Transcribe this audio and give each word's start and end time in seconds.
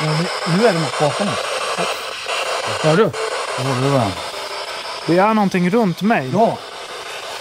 nu, 0.00 0.26
nu 0.58 0.66
är 0.66 0.72
det 0.72 0.78
något 0.78 1.00
bakom 1.00 1.28
oss. 1.28 1.34
Hör 2.82 2.96
du? 2.96 3.10
Hörde 3.56 3.80
du 3.82 3.90
det? 3.90 4.10
Det 5.06 5.18
är 5.18 5.34
någonting 5.34 5.70
runt 5.70 6.02
mig. 6.02 6.30
Ja. 6.32 6.58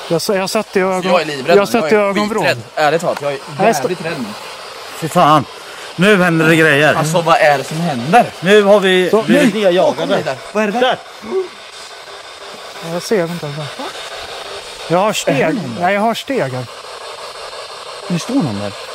Jag, 0.07 0.21
jag 0.27 0.39
har 0.39 0.47
sett 0.47 0.73
det 0.73 0.79
i 0.79 0.83
ögon... 0.83 1.03
Jag 1.03 1.21
är 1.21 1.25
livrädd. 1.25 1.57
Jag 1.57 1.67
det 1.71 1.91
i 1.91 1.95
ögonvrån. 1.95 2.43
skiträdd. 2.43 2.61
Ärligt 2.75 3.01
talat, 3.01 3.21
jag 3.21 3.33
är 3.33 3.39
Jag 3.59 3.75
jävligt 3.75 4.05
rädd 4.05 4.13
nu. 4.17 4.25
Fy 4.97 5.07
fan. 5.07 5.45
Nu 5.95 6.23
händer 6.23 6.47
det 6.47 6.55
grejer. 6.55 6.93
Alltså 6.93 7.21
vad 7.21 7.37
är 7.37 7.57
det 7.57 7.63
som 7.63 7.77
händer? 7.77 8.25
Nu 8.39 8.63
har 8.63 8.79
vi 8.79 9.09
Så, 9.09 9.21
blivit 9.21 9.53
nedjagade. 9.53 10.35
Vad 10.51 10.63
är 10.63 10.67
det 10.67 10.73
där? 10.79 10.81
Där! 10.81 10.97
Jag 12.93 13.01
ser 13.01 13.23
inte 13.23 13.45
ens. 13.45 13.59
Jag 14.87 14.97
har 14.97 15.13
steg. 15.13 15.59
Nej, 15.79 15.93
jag 15.93 16.01
har 16.01 16.13
steg. 16.13 16.53
Nu 18.07 18.19
står 18.19 18.33
någon 18.35 18.59
där. 18.59 18.88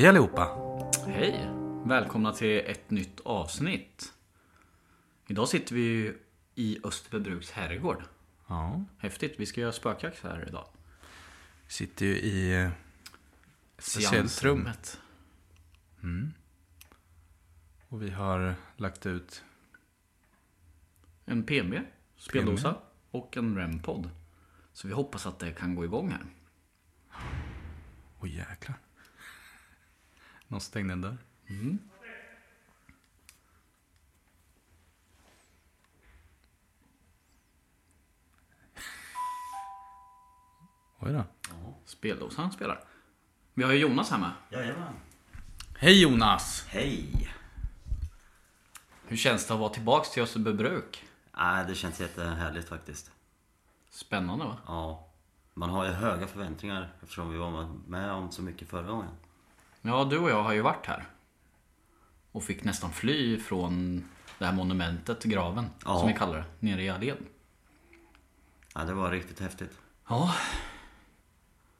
Hej 0.00 0.08
allihopa! 0.08 0.48
Hej! 1.06 1.50
Välkomna 1.84 2.32
till 2.32 2.62
ett 2.66 2.90
nytt 2.90 3.20
avsnitt. 3.20 4.12
Idag 5.26 5.48
sitter 5.48 5.74
vi 5.74 5.80
ju 5.80 6.18
i 6.54 6.78
Österbybruks 6.84 7.50
herrgård. 7.50 8.02
Ja. 8.46 8.84
Häftigt, 8.98 9.34
vi 9.38 9.46
ska 9.46 9.60
göra 9.60 9.72
spökjakt 9.72 10.22
här 10.22 10.48
idag. 10.48 10.66
Sitter 11.68 12.06
ju 12.06 12.12
i 12.12 12.62
eh, 12.62 12.70
speciellt 13.78 14.14
rum. 14.14 14.28
Seansrummet. 14.28 15.00
Och 17.88 18.02
vi 18.02 18.10
har 18.10 18.54
lagt 18.76 19.06
ut... 19.06 19.44
En 21.24 21.42
PMB, 21.42 21.74
speldosa 22.16 22.76
och 23.10 23.36
en 23.36 23.56
REM-podd. 23.56 24.10
Så 24.72 24.88
vi 24.88 24.94
hoppas 24.94 25.26
att 25.26 25.38
det 25.38 25.52
kan 25.52 25.74
gå 25.74 25.84
igång 25.84 26.10
här. 26.10 26.26
Oj 28.20 28.36
jäklar. 28.36 28.78
Någon 30.50 30.60
stängde 30.60 30.92
en 30.92 31.00
dörr. 31.00 31.16
Oj 40.98 41.12
då. 41.12 41.24
Speldosan 41.84 42.52
spelar. 42.52 42.84
Vi 43.54 43.62
har 43.62 43.72
ju 43.72 43.78
Jonas 43.78 44.10
här 44.10 44.18
med. 44.18 44.32
Jajamän. 44.50 44.94
Hej 45.76 46.02
Jonas! 46.02 46.66
Hej. 46.68 47.34
Hur 49.06 49.16
känns 49.16 49.46
det 49.46 49.54
att 49.54 49.60
vara 49.60 49.70
tillbaks 49.70 50.10
till 50.10 50.22
Österbybruk? 50.22 51.04
Nej, 51.36 51.64
det 51.68 51.74
känns 51.74 52.00
jättehärligt 52.00 52.68
faktiskt. 52.68 53.10
Spännande 53.90 54.44
va? 54.44 54.56
Ja. 54.66 55.08
Man 55.54 55.70
har 55.70 55.84
ju 55.84 55.90
höga 55.90 56.26
förväntningar 56.26 56.92
eftersom 57.02 57.30
vi 57.30 57.38
var 57.38 57.68
med 57.86 58.12
om 58.12 58.30
så 58.30 58.42
mycket 58.42 58.68
förra 58.68 58.86
gången. 58.86 59.10
Ja, 59.82 60.04
du 60.04 60.18
och 60.18 60.30
jag 60.30 60.42
har 60.42 60.52
ju 60.52 60.60
varit 60.60 60.86
här. 60.86 61.04
Och 62.32 62.42
fick 62.42 62.64
nästan 62.64 62.92
fly 62.92 63.38
från 63.40 64.04
det 64.38 64.44
här 64.46 64.52
monumentet, 64.52 65.24
graven, 65.24 65.66
Ja. 65.84 65.98
som 65.98 66.08
vi 66.08 66.14
kallar 66.14 66.38
det, 66.38 66.44
nere 66.66 66.82
i 66.82 66.88
allén. 66.90 67.16
Ja, 68.74 68.84
det 68.84 68.94
var 68.94 69.10
riktigt 69.10 69.40
häftigt. 69.40 69.78
Ja, 70.08 70.34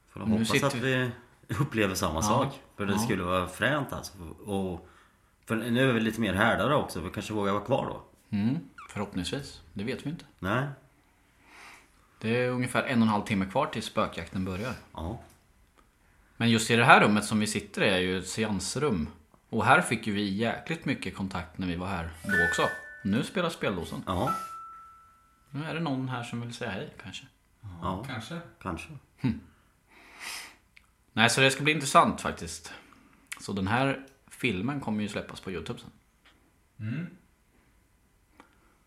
Får 0.09 0.19
Nu 0.19 0.31
hoppas 0.31 0.49
sitter 0.49 0.67
att 0.67 0.75
vi 0.75 1.11
upplever 1.59 1.95
samma 1.95 2.21
sak. 2.21 2.59
För 2.77 2.85
det 2.85 2.93
Ja. 2.93 2.99
skulle 2.99 3.23
vara 3.23 3.47
fränt 3.47 3.93
alltså. 3.93 4.17
Och, 4.45 4.87
för 5.45 5.55
nu 5.55 5.89
är 5.89 5.93
vi 5.93 5.99
lite 5.99 6.21
mer 6.21 6.33
härdade 6.33 6.75
också. 6.75 6.99
Vi 7.01 7.09
kanske 7.09 7.33
vågar 7.33 7.53
vara 7.53 7.63
kvar 7.65 7.85
då. 7.85 8.01
mm, 8.37 8.57
förhoppningsvis. 8.89 9.61
Det 9.73 9.83
vet 9.83 10.05
vi 10.05 10.09
inte. 10.09 10.25
Nej? 10.39 10.67
Det 12.19 12.29
är 12.43 12.49
ungefär 12.49 12.83
en 12.83 12.99
och 13.01 13.05
en 13.07 13.11
halv 13.11 13.23
timme 13.25 13.45
kvar 13.45 13.65
tills 13.65 13.85
spökjakten 13.85 14.45
börjar. 14.45 14.73
Ja. 14.93 15.19
Men 16.41 16.49
just 16.49 16.71
i 16.71 16.75
det 16.75 16.85
här 16.85 17.01
rummet 17.01 17.25
som 17.25 17.39
vi 17.39 17.47
sitter 17.47 17.81
i 17.81 17.89
är 17.89 17.97
ju 17.97 18.19
ett 18.19 18.27
seansrum. 18.27 19.09
Och 19.49 19.65
här 19.65 19.81
fick 19.81 20.07
ju 20.07 20.13
vi 20.13 20.29
jäkligt 20.29 20.85
mycket 20.85 21.15
kontakt 21.15 21.57
när 21.57 21.67
vi 21.67 21.75
var 21.75 21.87
här 21.87 22.09
då 22.23 22.45
också. 22.49 22.61
Nu 23.03 23.23
spelar 23.23 23.49
speldosen. 23.49 24.03
Ja. 24.05 24.33
Nu 25.51 25.65
är 25.65 25.73
det 25.73 25.79
någon 25.79 26.09
här 26.09 26.23
som 26.23 26.41
vill 26.41 26.53
säga 26.53 26.71
hej 26.71 26.93
kanske. 27.03 27.25
Ja. 27.81 28.05
Kanske. 28.07 28.39
Kanske. 28.61 28.89
Nej, 31.13 31.29
så 31.29 31.41
det 31.41 31.51
ska 31.51 31.63
bli 31.63 31.73
intressant 31.73 32.21
faktiskt. 32.21 32.73
Så 33.39 33.53
den 33.53 33.67
här 33.67 34.05
filmen 34.27 34.79
kommer 34.79 35.03
ju 35.03 35.09
släppas 35.09 35.39
på 35.39 35.51
Youtube 35.51 35.79
sen. 35.79 35.89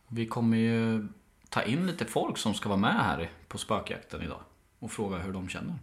Vi 0.09 0.27
kommer 0.27 0.57
ju 0.57 1.09
ta 1.49 1.63
in 1.63 1.87
lite 1.87 2.05
folk 2.05 2.39
som 2.39 2.55
ska 2.55 2.69
vara 2.69 2.81
med 2.81 3.05
här 3.05 3.31
på 3.49 3.59
spökjakten 3.59 4.23
idag. 4.23 4.41
Och 4.79 4.93
fråga 4.93 5.19
hur 5.19 5.33
de 5.33 5.49
känner. 5.49 5.79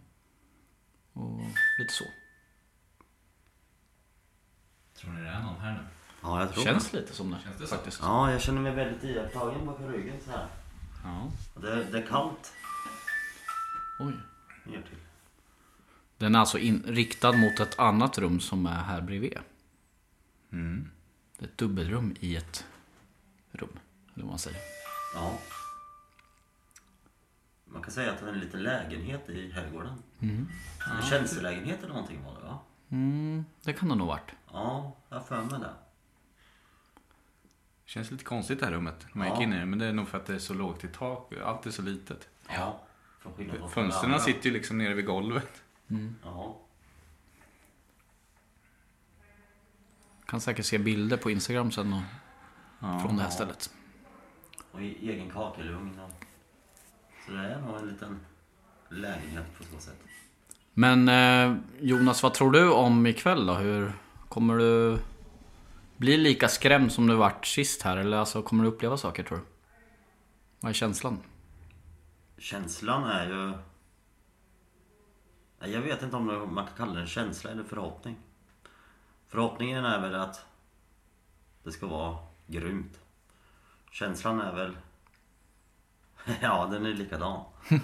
Och 1.12 1.40
lite 1.78 1.92
så. 1.92 2.04
Tror 4.94 5.12
ni 5.12 5.20
det 5.20 5.28
är 5.28 5.40
någon 5.42 5.60
här 5.60 5.72
nu? 5.72 5.80
Ja, 6.22 6.40
jag 6.40 6.52
tror 6.54 6.64
Känns 6.64 6.90
det. 6.90 7.00
lite 7.00 7.14
som 7.14 7.30
det, 7.30 7.38
det 7.58 7.66
så? 7.66 7.74
faktiskt. 7.76 8.00
Ja, 8.02 8.32
jag 8.32 8.40
känner 8.42 8.60
mig 8.60 8.72
väldigt 8.74 9.04
iakttagen 9.04 9.66
bakom 9.66 9.92
ryggen 9.92 10.16
så 10.24 10.30
här. 10.30 10.46
Ja. 11.04 11.30
Det, 11.60 11.84
det 11.84 11.98
är 11.98 12.06
kallt. 12.06 12.52
Oj. 14.00 14.12
Ner 14.64 14.82
till. 14.82 14.98
Den 16.18 16.34
är 16.34 16.38
alltså 16.38 16.58
in, 16.58 16.82
riktad 16.86 17.32
mot 17.32 17.60
ett 17.60 17.78
annat 17.78 18.18
rum 18.18 18.40
som 18.40 18.66
är 18.66 18.82
här 18.82 19.00
bredvid. 19.00 19.38
Mm. 20.52 20.90
Det 21.38 21.44
är 21.44 21.48
ett 21.48 21.58
dubbelrum 21.58 22.16
i 22.20 22.36
ett 22.36 22.66
rum. 23.52 23.78
Eller 24.14 24.24
vad 24.24 24.30
man 24.32 24.38
säger. 24.38 24.58
Ja. 25.14 25.38
Man 27.72 27.82
kan 27.82 27.92
säga 27.92 28.12
att 28.12 28.18
det 28.18 28.26
är 28.26 28.32
en 28.32 28.38
liten 28.40 28.62
lägenhet 28.62 29.28
i 29.28 29.50
herrgården. 29.52 30.02
Mm. 30.20 30.48
En 30.96 31.02
tjänstelägenhet 31.02 31.78
eller 31.78 31.88
någonting 31.94 32.24
var 32.24 32.34
det 32.34 32.46
va? 32.46 32.58
Mm, 32.90 33.44
det 33.62 33.72
kan 33.72 33.88
det 33.88 33.94
nog 33.94 34.06
varit. 34.06 34.30
Ja, 34.52 34.96
jag 35.08 35.16
har 35.16 35.24
för 35.24 35.42
mig 35.42 35.60
det. 35.60 35.74
Känns 37.84 38.10
lite 38.10 38.24
konstigt 38.24 38.60
det 38.60 38.66
här 38.66 38.72
rummet. 38.72 39.06
när 39.12 39.18
Man 39.18 39.26
Ja. 39.28 39.34
gick 39.34 39.42
in 39.42 39.52
i 39.52 39.58
det. 39.58 39.66
Men 39.66 39.78
det 39.78 39.86
är 39.86 39.92
nog 39.92 40.08
för 40.08 40.18
att 40.18 40.26
det 40.26 40.34
är 40.34 40.38
så 40.38 40.54
lågt 40.54 40.84
i 40.84 40.88
tak. 40.88 41.32
Allt 41.44 41.66
är 41.66 41.70
så 41.70 41.82
litet. 41.82 42.28
Ja. 42.48 42.80
Fönstren 43.70 44.20
sitter 44.20 44.46
ju 44.46 44.52
liksom 44.52 44.78
nere 44.78 44.94
vid 44.94 45.06
golvet. 45.06 45.62
Ja. 46.24 46.58
Kan 50.26 50.40
säkert 50.40 50.66
se 50.66 50.78
bilder 50.78 51.16
på 51.16 51.30
Instagram 51.30 51.70
sen 51.72 51.92
och 51.92 52.02
från 53.02 53.16
det 53.16 53.22
här 53.22 53.30
stället. 53.30 53.74
Och 54.72 54.80
egen 54.80 55.30
kakelugn. 55.30 55.98
Och... 56.00 56.24
Så 57.26 57.32
det 57.32 57.38
är 57.38 57.60
nog 57.60 57.78
en 57.78 57.88
liten 57.88 58.20
lägenhet 58.88 59.58
på 59.58 59.64
så 59.64 59.80
sätt. 59.80 59.98
Men 60.74 61.08
eh, 61.08 61.56
Jonas, 61.80 62.22
vad 62.22 62.34
tror 62.34 62.52
du 62.52 62.72
om 62.72 63.06
ikväll 63.06 63.46
då? 63.46 63.54
Hur 63.54 63.92
kommer 64.28 64.58
du 64.58 64.98
bli 65.96 66.16
lika 66.16 66.48
skrämd 66.48 66.92
som 66.92 67.06
du 67.06 67.14
vart 67.14 67.46
sist 67.46 67.82
här? 67.82 67.96
Eller 67.96 68.16
alltså, 68.16 68.42
kommer 68.42 68.64
du 68.64 68.70
uppleva 68.70 68.96
saker 68.96 69.22
tror 69.22 69.38
du? 69.38 69.44
Vad 70.60 70.70
är 70.70 70.74
känslan? 70.74 71.18
Känslan 72.38 73.04
är 73.04 73.26
ju... 73.26 73.52
Jag 75.72 75.80
vet 75.80 76.02
inte 76.02 76.16
om 76.16 76.54
man 76.54 76.66
kan 76.66 76.76
kalla 76.76 76.92
det 76.92 77.00
en 77.00 77.06
känsla 77.06 77.50
eller 77.50 77.64
förhoppning. 77.64 78.16
Förhoppningen 79.28 79.84
är 79.84 80.00
väl 80.00 80.14
att 80.14 80.46
det 81.62 81.72
ska 81.72 81.86
vara 81.86 82.18
grymt. 82.46 83.00
Känslan 83.90 84.40
är 84.40 84.54
väl... 84.54 84.76
Ja, 86.40 86.68
den 86.70 86.86
är 86.86 86.94
likadan. 86.94 87.44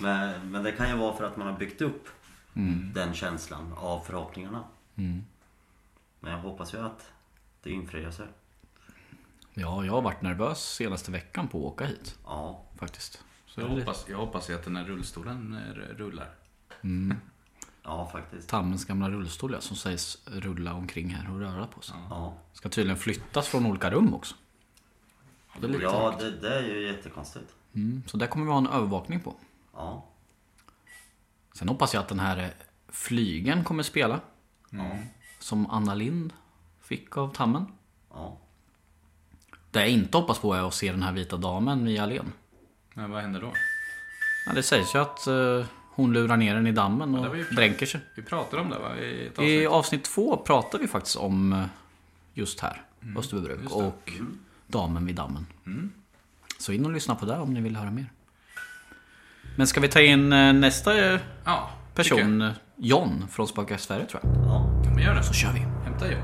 Men, 0.00 0.50
men 0.50 0.62
det 0.62 0.72
kan 0.72 0.88
ju 0.88 0.96
vara 0.96 1.16
för 1.16 1.24
att 1.24 1.36
man 1.36 1.46
har 1.46 1.58
byggt 1.58 1.80
upp 1.80 2.08
den 2.94 3.14
känslan 3.14 3.72
av 3.76 4.00
förhoppningarna. 4.00 4.64
Men 6.20 6.32
jag 6.32 6.38
hoppas 6.38 6.74
ju 6.74 6.78
att 6.78 7.12
det 7.62 7.70
infriar 7.70 8.10
sig. 8.10 8.26
Ja, 9.54 9.84
jag 9.84 9.92
har 9.92 10.02
varit 10.02 10.22
nervös 10.22 10.74
senaste 10.74 11.10
veckan 11.10 11.48
på 11.48 11.58
att 11.58 11.72
åka 11.72 11.86
hit. 11.86 12.18
Ja, 12.24 12.64
Faktiskt. 12.78 13.24
Så 13.46 13.60
Jag 13.60 13.68
hoppas, 13.68 14.04
jag 14.08 14.18
hoppas 14.18 14.50
ju 14.50 14.54
att 14.54 14.64
den 14.64 14.76
här 14.76 14.84
rullstolen 14.84 15.54
eh, 15.54 15.96
rullar. 15.96 16.30
ja 17.82 18.10
faktiskt. 18.12 18.48
Tammens 18.48 18.84
gamla 18.84 19.10
rullstol 19.10 19.52
ja, 19.52 19.60
som 19.60 19.76
sägs 19.76 20.18
rulla 20.26 20.74
omkring 20.74 21.08
här 21.08 21.30
och 21.30 21.40
röra 21.40 21.66
på 21.66 21.80
sig. 21.80 21.96
Ja, 22.10 22.34
Ska 22.52 22.68
tydligen 22.68 22.98
flyttas 22.98 23.48
från 23.48 23.66
olika 23.66 23.90
rum 23.90 24.14
också. 24.14 24.34
Det 25.60 25.78
ja 25.82 26.16
det, 26.20 26.30
det 26.30 26.58
är 26.58 26.62
ju 26.62 26.86
jättekonstigt. 26.86 27.54
Mm, 27.74 28.02
Så 28.06 28.16
där 28.16 28.26
kommer 28.26 28.46
vi 28.46 28.52
ha 28.52 28.58
en 28.58 28.66
övervakning 28.66 29.20
på. 29.20 29.34
Ja, 29.74 30.04
Sen 31.54 31.68
hoppas 31.68 31.94
jag 31.94 32.00
att 32.00 32.08
den 32.08 32.20
här 32.20 32.38
eh, 32.38 32.48
flygen 32.88 33.64
kommer 33.64 33.82
spela. 33.82 34.20
Som 35.38 35.70
Anna 35.70 35.94
Lind 35.94 36.32
fick 36.80 37.16
av 37.16 37.34
Tammen. 37.34 37.66
ja. 38.10 38.38
Det 39.70 39.80
jag 39.80 39.88
inte 39.88 40.16
hoppas 40.18 40.38
på 40.38 40.54
är 40.54 40.68
att 40.68 40.74
se 40.74 40.90
den 40.92 41.02
här 41.02 41.12
vita 41.12 41.36
damen 41.36 41.88
i 41.88 41.98
allén. 41.98 42.32
Men 42.94 43.10
vad 43.10 43.22
händer 43.22 43.40
då? 43.40 43.52
Ja, 44.46 44.52
det 44.52 44.62
sägs 44.62 44.94
ju 44.94 44.98
att 44.98 45.26
eh, 45.26 45.64
hon 45.90 46.12
lurar 46.12 46.36
ner 46.36 46.54
den 46.54 46.66
i 46.66 46.72
dammen 46.72 47.14
och 47.14 47.36
ju- 47.36 47.44
dränker 47.44 47.86
sig. 47.86 48.00
Vi 48.16 48.22
pratade 48.22 48.62
om 48.62 48.70
det 48.70 48.78
va? 48.78 48.96
I 48.96 49.26
ett 49.26 49.38
I 49.38 49.66
avsnitt. 49.66 49.68
avsnitt 49.68 50.04
två 50.04 50.36
pratar 50.36 50.78
vi 50.78 50.88
faktiskt 50.88 51.16
om 51.16 51.52
eh, 51.52 51.64
just 52.34 52.60
här, 52.60 52.82
Österbybruk. 53.16 53.58
Mm. 53.60 53.72
och 53.72 54.12
damen 54.66 55.06
vid 55.06 55.14
dammen. 55.16 55.46
Så 56.58 56.72
in 56.72 56.84
och 56.86 56.92
lyssna 56.92 57.14
på 57.14 57.26
det 57.26 57.36
om 57.38 57.54
ni 57.54 57.60
vill 57.60 57.76
höra 57.76 57.90
mer. 57.90 58.06
Men 59.56 59.66
ska 59.66 59.80
vi 59.80 59.88
ta 59.88 60.00
in 60.00 60.32
eh, 60.32 60.52
nästa 60.52 61.12
eh, 61.12 61.20
Ja, 61.44 61.70
person, 61.94 62.52
John 62.76 63.24
från 63.32 63.48
Spöka 63.48 63.78
Sverige 63.78 64.06
tror 64.06 64.20
jag. 64.24 64.32
ja. 64.46 64.66
Men 64.94 65.04
gör 65.04 65.14
det. 65.14 65.22
Så 65.22 65.32
kör 65.32 65.52
vi. 65.52 65.60
Hämta 65.84 66.08
ju. 66.08 66.16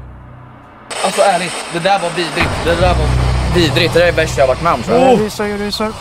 Alltså 1.04 1.20
ärligt, 1.22 1.52
det 1.72 1.78
där 1.78 1.98
var 2.00 2.10
vidrigt. 2.10 2.50
Det 2.64 2.74
där 2.74 2.94
var 2.94 3.06
vidrigt. 3.54 3.94
Det 3.94 4.02
är 4.02 4.06
det 4.06 4.12
värsta 4.12 4.40
jag 4.40 4.46
har 4.48 4.54
varit 4.54 4.62
med 4.62 4.72
om 4.72 4.82
tror 4.82 4.96
jag. 4.98 5.50
Jag 5.50 5.60
rysar. 5.60 5.92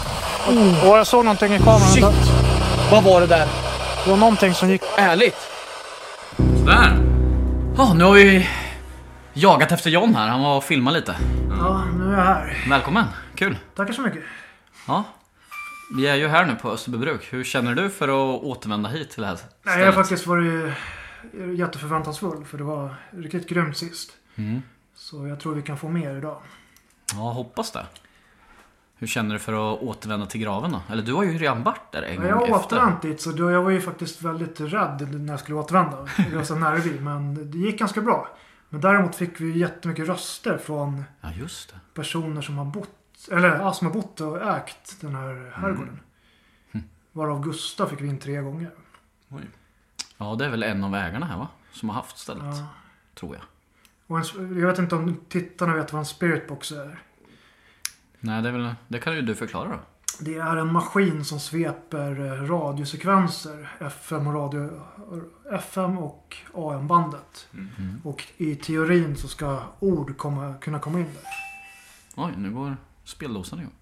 Och 0.84 0.98
jag 0.98 1.08
såg 1.08 1.26
någonting 1.26 1.54
i 1.54 1.58
kameran. 1.58 1.80
Shit! 1.80 2.04
Vad 2.92 3.04
var 3.04 3.22
det 3.22 3.28
där? 3.28 3.48
Det 4.06 4.10
var 4.10 4.18
någonting 4.18 4.54
som 4.54 4.70
gick... 4.70 4.82
Ärligt! 4.98 5.36
Sådär. 6.60 6.98
Ja, 7.78 7.94
nu 7.94 8.04
har 8.04 8.14
vi 8.14 8.48
jagat 9.34 9.72
efter 9.72 9.90
John 9.90 10.16
här. 10.16 10.28
Han 10.28 10.42
var 10.42 10.58
och 10.58 10.64
filmade 10.64 11.00
lite. 11.00 11.16
Ja, 11.60 11.84
nu 12.00 12.14
är 12.14 12.18
jag 12.18 12.26
här. 12.26 12.58
Välkommen, 12.70 13.06
kul. 13.40 13.58
Tackar 13.76 13.94
så 13.94 14.02
mycket. 14.02 14.24
Ja. 14.88 15.04
Vi 15.96 16.08
är 16.08 16.16
ju 16.16 16.28
här 16.28 16.46
nu 16.46 16.56
på 16.56 16.72
Österbybruk. 16.72 17.34
Hur 17.34 17.44
känner 17.44 17.76
du 17.76 17.90
för 17.90 18.08
att 18.08 18.44
återvända 18.44 18.90
hit 18.90 19.10
till 19.12 19.22
det 19.22 19.28
här 19.28 19.36
stället? 19.36 19.56
Nej, 19.64 19.80
jag 19.80 19.86
har 19.86 19.94
faktiskt 19.94 20.28
varit 20.28 20.74
jätteförväntansfull. 21.58 22.46
För 22.46 22.58
det 22.58 22.64
var 22.64 22.96
riktigt 23.12 23.50
grymt 23.50 23.78
sist. 23.78 24.12
Mm. 24.36 24.62
Så 24.96 25.28
jag 25.28 25.40
tror 25.40 25.56
vi 25.56 25.62
kan 25.62 25.78
få 25.78 25.90
mer 25.90 26.16
idag. 26.18 26.42
Ja, 27.14 27.32
hoppas 27.32 27.72
det. 27.72 27.86
Hur 28.96 29.08
känner 29.08 29.34
du 29.34 29.40
för 29.40 29.54
att 29.54 29.82
återvända 29.82 30.26
till 30.26 30.42
graven 30.42 30.72
då? 30.72 30.82
Eller 30.90 31.04
du 31.04 31.14
har 31.14 31.24
ju 31.24 31.38
redan 31.38 31.64
varit 31.64 31.92
där 31.92 32.02
en 32.02 32.14
Ja, 32.14 32.20
gång 32.22 32.30
jag 32.30 32.36
har 32.36 32.60
efter. 32.60 32.78
återvänt 32.78 33.02
dit 33.02 33.22
så 33.22 33.32
då, 33.32 33.52
jag 33.52 33.64
var 33.64 33.70
ju 33.70 33.82
faktiskt 33.82 34.22
väldigt 34.22 34.62
rädd 34.62 35.08
när 35.22 35.34
jag 35.34 35.40
skulle 35.40 35.58
återvända. 35.58 36.08
Jag 36.18 36.38
var 36.38 36.44
så 36.44 36.56
nervig 36.56 37.02
men 37.02 37.52
det 37.52 37.58
gick 37.58 37.80
ganska 37.80 38.02
bra. 38.02 38.28
Men 38.70 38.82
däremot 38.82 39.16
fick 39.16 39.42
vi 39.42 39.58
jättemycket 39.58 40.08
röster 40.08 40.58
från 40.58 41.04
Ja, 41.22 41.30
personer 41.94 42.42
som 42.42 42.58
har 42.58 42.66
bott, 42.66 42.99
eller 43.32 43.60
ja, 43.60 43.74
som 43.74 43.88
har 43.88 43.94
bott 43.94 44.22
och 44.22 44.42
ägt 44.42 45.02
den 45.02 45.16
här 45.16 45.52
herrgården. 45.56 46.00
Mm. 46.72 46.88
Varav 47.12 47.44
Gustav 47.44 47.88
fick 47.88 48.02
vi 48.02 48.08
in 48.08 48.20
tre 48.20 48.42
gånger. 48.42 48.72
Oj. 49.30 49.44
Ja, 50.18 50.36
det 50.36 50.46
är 50.46 50.50
väl 50.50 50.64
en 50.64 50.84
av 50.84 50.96
ägarna 50.96 51.26
här 51.26 51.38
va? 51.38 51.48
Som 51.72 51.90
har 51.90 51.96
haft 51.96 52.18
stället. 52.18 52.44
Ja. 52.44 52.68
Tror 53.16 53.36
jag. 53.36 53.44
Och 54.08 54.18
en, 54.18 54.60
jag 54.60 54.68
vet 54.68 54.80
inte 54.80 54.96
om 54.96 55.18
tittarna 55.30 55.76
vet 55.76 55.94
vad 55.94 56.00
en 56.00 56.06
spiritbox 56.06 56.72
är. 56.72 57.04
Nej, 58.20 58.42
det, 58.42 58.50
är 58.50 58.54
väl, 58.54 58.76
det 58.88 59.00
kan 59.00 59.16
ju 59.16 59.22
du 59.22 59.36
förklara 59.36 59.70
då. 59.70 59.80
Det 60.22 60.36
är 60.36 60.58
en 60.58 60.72
maskin 60.72 61.26
som 61.26 61.40
sveper 61.40 62.26
eh, 62.26 62.48
radiosekvenser. 62.48 63.70
FM 63.80 64.28
och, 64.28 64.34
radio, 64.34 64.82
FM 65.52 65.98
och 65.98 66.38
AM-bandet. 66.54 67.48
Mm. 67.54 68.02
Och 68.04 68.24
i 68.38 68.56
teorin 68.56 69.16
så 69.16 69.28
ska 69.28 69.60
ord 69.80 70.18
komma, 70.18 70.54
kunna 70.62 70.80
komma 70.80 71.00
in 71.00 71.06
där. 71.06 71.24
Oj, 72.16 72.34
nu 72.38 72.52
går 72.52 72.78
speldosan 73.04 73.60
igång. 73.60 73.74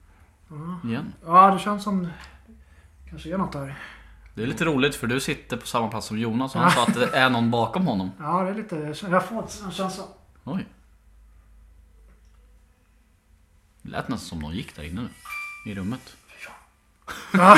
Ja. 0.50 0.90
Igen. 0.90 1.14
Ja, 1.26 1.52
det 1.52 1.60
känns 1.60 1.84
som... 1.84 2.08
kanske 3.10 3.34
är 3.34 3.38
något 3.38 3.52
där. 3.52 3.78
Det 4.34 4.44
är 4.44 4.48
lite 4.48 4.66
roligt 4.66 4.96
för 4.96 5.08
du 5.08 5.20
sitter 5.20 5.58
på 5.58 5.68
samma 5.68 5.88
plats 5.88 6.08
som 6.08 6.20
Jonas 6.20 6.56
och 6.56 6.62
han 6.62 6.72
sa 6.72 6.84
att 6.84 6.94
det 6.94 7.18
är 7.18 7.30
någon 7.30 7.52
bakom 7.52 7.88
honom. 7.88 8.12
Ja, 8.20 8.44
det 8.44 8.50
är 8.50 8.56
lite... 8.56 8.96
Jag 9.12 9.26
får 9.26 9.48
en 9.66 9.72
känsla. 9.72 10.04
Oj. 10.44 10.66
Det 13.82 13.90
lät 13.90 14.08
nästan 14.08 14.28
som 14.28 14.40
någon 14.40 14.56
gick 14.56 14.76
där 14.76 14.84
inne 14.84 15.02
nu. 15.02 15.10
I 15.72 15.76
rummet. 15.76 16.16
Ja. 17.34 17.58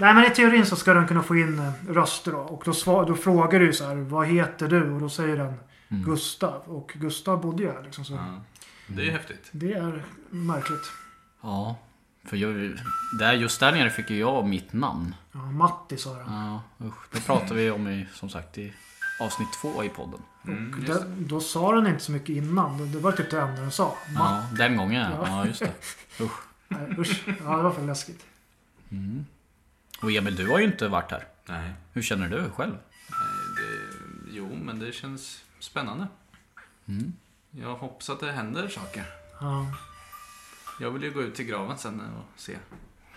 Nej, 0.00 0.14
men 0.14 0.24
i 0.24 0.30
teorin 0.30 0.66
så 0.66 0.76
ska 0.76 0.94
den 0.94 1.06
kunna 1.06 1.22
få 1.22 1.36
in 1.36 1.58
eh, 1.58 1.72
röster 1.88 2.32
då. 2.32 2.38
Och 2.38 2.62
då, 2.64 2.72
svar, 2.72 3.06
då 3.06 3.14
frågar 3.14 3.60
du 3.60 3.72
så 3.72 3.84
här, 3.86 3.94
vad 3.96 4.26
heter 4.26 4.68
du? 4.68 4.92
Och 4.92 5.00
då 5.00 5.08
säger 5.08 5.36
den 5.36 5.54
Gustav. 5.88 6.62
Och 6.66 6.92
Gustav 6.94 7.40
bodde 7.40 7.62
ju 7.62 7.72
här 7.72 7.82
liksom. 7.82 8.04
Så 8.04 8.12
Ja. 8.12 8.40
Det 8.86 9.02
är 9.02 9.06
ju 9.06 9.10
häftigt. 9.12 9.48
det 9.52 9.72
är 9.72 10.04
märkligt. 10.30 10.92
Ja. 11.40 11.78
För 12.24 12.36
jag, 12.36 12.72
där, 13.18 13.32
just 13.32 13.60
där 13.60 13.72
nere 13.72 13.90
fick 13.90 14.10
ju 14.10 14.16
jag 14.18 14.46
mitt 14.46 14.72
namn. 14.72 15.14
Ja, 15.32 15.38
Matti 15.50 15.96
sa 15.96 16.14
den. 16.18 16.32
Ja, 16.32 16.62
usch. 16.86 16.94
Det 17.12 17.20
pratade 17.26 17.54
vi 17.54 17.70
om 17.70 17.88
i, 17.88 18.06
som 18.14 18.28
sagt, 18.30 18.58
i 18.58 18.72
avsnitt 19.20 19.48
två 19.62 19.84
i 19.84 19.88
podden. 19.88 20.20
Mm, 20.46 20.74
Och 20.74 20.80
det, 20.80 21.04
då 21.18 21.40
sa 21.40 21.74
den 21.74 21.86
inte 21.86 22.04
så 22.04 22.12
mycket 22.12 22.28
innan. 22.28 22.78
Det, 22.78 22.86
det 22.86 22.98
var 22.98 23.12
typ 23.12 23.30
det 23.30 23.40
enda 23.40 23.60
den 23.60 23.70
sa. 23.70 23.96
Matti. 24.14 24.46
Ja, 24.50 24.56
den 24.66 24.76
gången 24.76 25.10
ja. 25.12 25.26
Ja, 25.26 25.46
just 25.46 25.60
det. 25.60 25.72
Usch. 26.24 26.40
Nej, 26.68 26.94
usch. 26.98 27.24
Ja, 27.26 27.56
det 27.56 27.62
var 27.62 27.70
för 27.72 27.82
läskigt. 27.86 28.26
Och 30.02 30.12
Emil, 30.12 30.36
du 30.36 30.48
har 30.48 30.58
ju 30.58 30.64
inte 30.64 30.88
varit 30.88 31.10
här. 31.10 31.26
Nej. 31.48 31.72
Hur 31.92 32.02
känner 32.02 32.28
du 32.28 32.50
själv? 32.50 32.72
Nej, 33.10 33.18
det, 33.56 34.36
jo, 34.36 34.58
men 34.62 34.78
det 34.78 34.92
känns 34.92 35.44
spännande. 35.60 36.06
Jag 37.56 37.74
hoppas 37.76 38.10
att 38.10 38.20
det 38.20 38.32
händer 38.32 38.68
saker. 38.68 39.04
Ja, 39.40 39.66
Jag 40.80 40.90
vill 40.90 41.02
ju 41.02 41.10
gå 41.10 41.22
ut 41.22 41.34
till 41.34 41.44
graven 41.44 41.78
sen 41.78 42.00
och 42.00 42.40
se. 42.40 42.52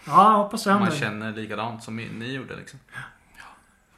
ja 0.06 0.32
jag 0.32 0.38
hoppas 0.44 0.64
det 0.64 0.74
Om 0.74 0.80
man 0.80 0.84
händer. 0.92 1.00
känner 1.00 1.34
likadant 1.34 1.84
som 1.84 1.96
ni 1.96 2.34
gjorde 2.34 2.56
liksom. 2.56 2.80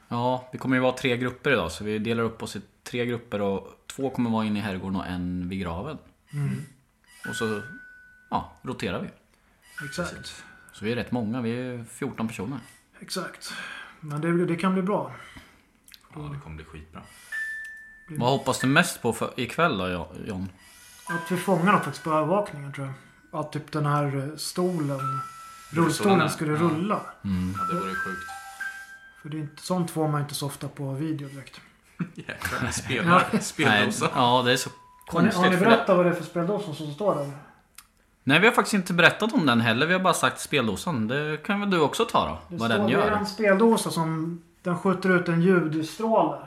Ja, 0.08 0.50
vi 0.52 0.58
kommer 0.58 0.76
ju 0.76 0.82
vara 0.82 0.92
tre 0.98 1.18
grupper 1.18 1.52
idag 1.52 1.72
så 1.72 1.84
vi 1.84 2.00
delar 2.00 2.24
upp 2.24 2.44
oss 2.44 2.56
i 2.56 2.62
tre 2.84 3.06
grupper 3.06 3.42
och 3.42 3.84
två 3.88 4.10
kommer 4.10 4.30
vara 4.30 4.46
inne 4.46 4.60
i 4.60 4.62
herrgården 4.62 4.96
och 4.96 5.06
en 5.08 5.50
vid 5.50 5.60
graven. 5.60 5.98
Och 7.30 7.36
så 7.36 7.62
ja, 8.30 8.52
roterar 8.62 9.02
vi. 9.02 9.10
Exakt. 9.86 10.44
Så 10.72 10.86
vi 10.86 10.92
är 10.92 10.96
rätt 10.96 11.12
många, 11.12 11.42
vi 11.42 11.52
är 11.68 11.84
14 11.84 12.28
personer. 12.28 12.60
Exakt. 13.00 13.54
Men 14.00 14.22
det, 14.22 14.46
det 14.46 14.56
kan 14.56 14.74
bli 14.74 14.82
bra. 14.84 15.16
Ja, 16.16 16.22
det 16.34 16.40
kommer 16.40 16.56
bli 16.56 16.66
skitbra. 16.66 17.02
Vad 18.18 18.30
hoppas 18.30 18.60
du 18.60 18.68
mest 18.68 19.02
på 19.02 19.14
för 19.14 19.30
ikväll 19.36 19.78
då 19.78 20.08
John? 20.28 20.50
Att 21.10 21.32
vi 21.32 21.38
fångar 21.38 21.72
något 21.72 21.84
faktiskt 21.84 22.04
på 22.04 22.12
övervakningen 22.12 22.74
tror 22.74 22.88
jag. 22.88 23.40
Att 23.42 23.52
typ 23.52 23.72
den 23.72 23.86
här 23.86 24.18
eh, 24.18 24.36
stolen, 24.38 24.90
ja. 24.90 25.78
rullstolen 25.82 26.30
skulle 26.30 26.52
Ja. 26.52 26.60
rulla. 26.60 27.00
Ja, 27.22 27.30
det 27.70 27.80
vore 27.80 27.96
sjukt. 27.96 28.30
För 29.22 29.30
det 29.30 29.38
är 29.38 29.42
inte, 29.42 29.62
sånt 29.64 29.92
får 29.92 30.08
man 30.08 30.22
inte 30.22 30.34
så 30.36 30.46
ofta 30.46 30.68
på 30.68 30.92
video 30.94 31.28
direkt. 31.30 31.62
Jäklar, 32.16 32.72
spelar, 32.72 33.28
Nej, 33.34 33.42
speldosa. 33.42 34.10
ja, 34.16 34.42
det 34.46 34.52
är 34.52 34.58
så 34.58 34.70
Har 35.08 35.22
ni, 35.22 35.28
konstigt. 35.28 35.44
har 35.44 35.50
ni 35.52 35.58
för 35.58 35.66
det- 35.66 35.72
berättat 35.72 35.98
vad 35.98 36.06
det 36.06 36.10
är 36.10 36.14
för 36.16 36.24
speldosa 36.24 36.74
som 36.74 36.94
står 36.94 37.16
där? 37.16 37.32
Nej, 38.24 38.40
vi 38.40 38.48
har 38.48 38.54
faktiskt 38.54 38.74
inte 38.74 38.94
berättat 38.94 39.34
om 39.34 39.46
den 39.46 39.62
heller. 39.62 39.86
Vi 39.86 39.94
har 39.94 40.00
bara 40.00 40.14
sagt 40.14 40.40
speldosan. 40.40 41.08
Det 41.08 41.38
kan 41.46 41.60
väl 41.60 41.70
du 41.70 41.80
också 41.80 42.06
ta 42.06 42.26
då? 42.28 42.40
Det 42.50 42.56
vad 42.58 42.70
står, 42.72 42.78
den 42.80 42.88
Det 42.88 42.94
är 42.94 42.98
gör? 42.98 43.12
en 43.12 43.26
speldosa 43.26 43.92
som 43.92 44.42
den 44.64 44.78
skjuter 44.80 45.10
ut 45.10 45.28
en 45.28 45.42
ljudstråle. 45.42 46.38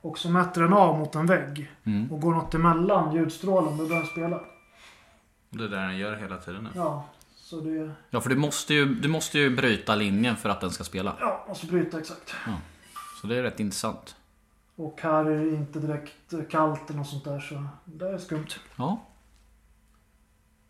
Och 0.00 0.18
så 0.18 0.30
mäter 0.30 0.62
den 0.62 0.72
av 0.72 0.98
mot 0.98 1.14
en 1.14 1.26
vägg. 1.26 1.70
Mm. 1.84 2.12
Och 2.12 2.20
går 2.20 2.32
något 2.32 2.54
emellan 2.54 3.14
ljudstrålen 3.14 3.78
då 3.78 3.86
börjar 3.86 4.00
den 4.00 4.10
spela. 4.10 4.40
Det 5.50 5.64
är 5.64 5.68
det 5.68 5.76
den 5.76 5.98
gör 5.98 6.16
hela 6.16 6.36
tiden 6.36 6.64
nu. 6.64 6.70
Ja, 6.74 7.04
så 7.34 7.60
det... 7.60 7.90
Ja, 8.10 8.20
för 8.20 8.30
du 8.30 8.36
måste, 8.36 8.74
ju, 8.74 8.94
du 8.94 9.08
måste 9.08 9.38
ju 9.38 9.56
bryta 9.56 9.94
linjen 9.94 10.36
för 10.36 10.48
att 10.48 10.60
den 10.60 10.70
ska 10.70 10.84
spela. 10.84 11.16
Ja, 11.20 11.44
måste 11.48 11.66
bryta 11.66 11.98
exakt. 11.98 12.34
Så 13.20 13.26
det 13.26 13.36
är 13.36 13.42
rätt 13.42 13.60
intressant. 13.60 14.16
Och 14.76 15.00
här 15.02 15.24
är 15.24 15.44
det 15.44 15.56
inte 15.56 15.78
direkt 15.78 16.50
kallt 16.50 16.90
eller 16.90 16.98
något 16.98 17.08
sånt 17.08 17.24
där 17.24 17.40
så 17.40 17.66
det 17.84 18.08
är 18.08 18.18
skumt. 18.18 18.46
Ja. 18.76 19.04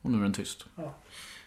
Och 0.02 0.10
nu 0.10 0.18
är 0.18 0.22
den 0.22 0.32
tyst. 0.32 0.66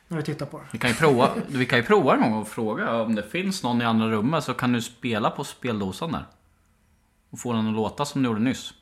När 0.08 0.18
vi 0.18 0.24
tittar 0.24 0.46
på 0.46 0.58
det. 0.58 0.66
Vi 0.72 0.80
kan 0.80 0.90
ju 0.90 0.96
prova, 0.96 1.30
vi 1.48 1.66
kan 1.66 1.80
ju 1.80 1.86
prova 1.86 2.16
någon 2.16 2.32
gång 2.32 2.42
och 2.42 2.48
fråga 2.48 3.02
om 3.02 3.16
det 3.16 3.24
finns 3.24 3.64
någon 3.64 3.82
i 3.82 3.86
andra 3.86 4.10
rummet 4.10 4.44
så 4.44 4.54
kan 4.54 4.74
du 4.74 4.82
spela 4.82 5.30
på 5.30 5.44
speldosan 5.44 6.12
där. 6.12 6.26
Och 7.32 7.40
få 7.40 7.54
den 7.54 7.68
att 7.68 7.74
låta 7.74 8.06
som 8.06 8.24
du 8.24 8.30
gjorde 8.30 8.42
nyss. 8.42 8.74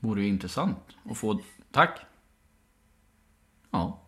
Vore 0.00 0.22
ju 0.22 0.28
intressant 0.28 0.96
att 1.10 1.18
få... 1.18 1.40
Tack! 1.72 2.00
Ja. 3.70 4.00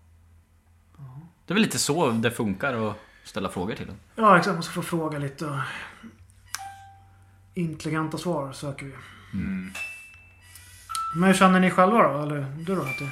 Det 1.46 1.52
är 1.52 1.54
väl 1.54 1.62
lite 1.62 1.78
så 1.78 2.10
det 2.10 2.30
funkar 2.30 2.74
att 2.90 2.96
ställa 3.24 3.48
frågor 3.48 3.74
till 3.74 3.86
den. 3.86 3.96
Ja, 4.14 4.38
exakt. 4.38 4.54
Man 4.54 4.62
ska 4.62 4.72
få 4.72 4.82
fråga 4.82 5.18
lite. 5.18 5.46
och 5.46 5.60
Intelligenta 7.54 8.18
svar 8.18 8.52
söker 8.52 8.86
vi. 8.86 8.92
Men 11.14 11.24
hur 11.24 11.34
känner 11.34 11.60
ni 11.60 11.70
själva 11.70 12.02
då? 12.02 12.22
Eller 12.22 12.40
du 12.66 12.74
då? 12.74 12.82
Att 12.82 12.98
det... 12.98 13.10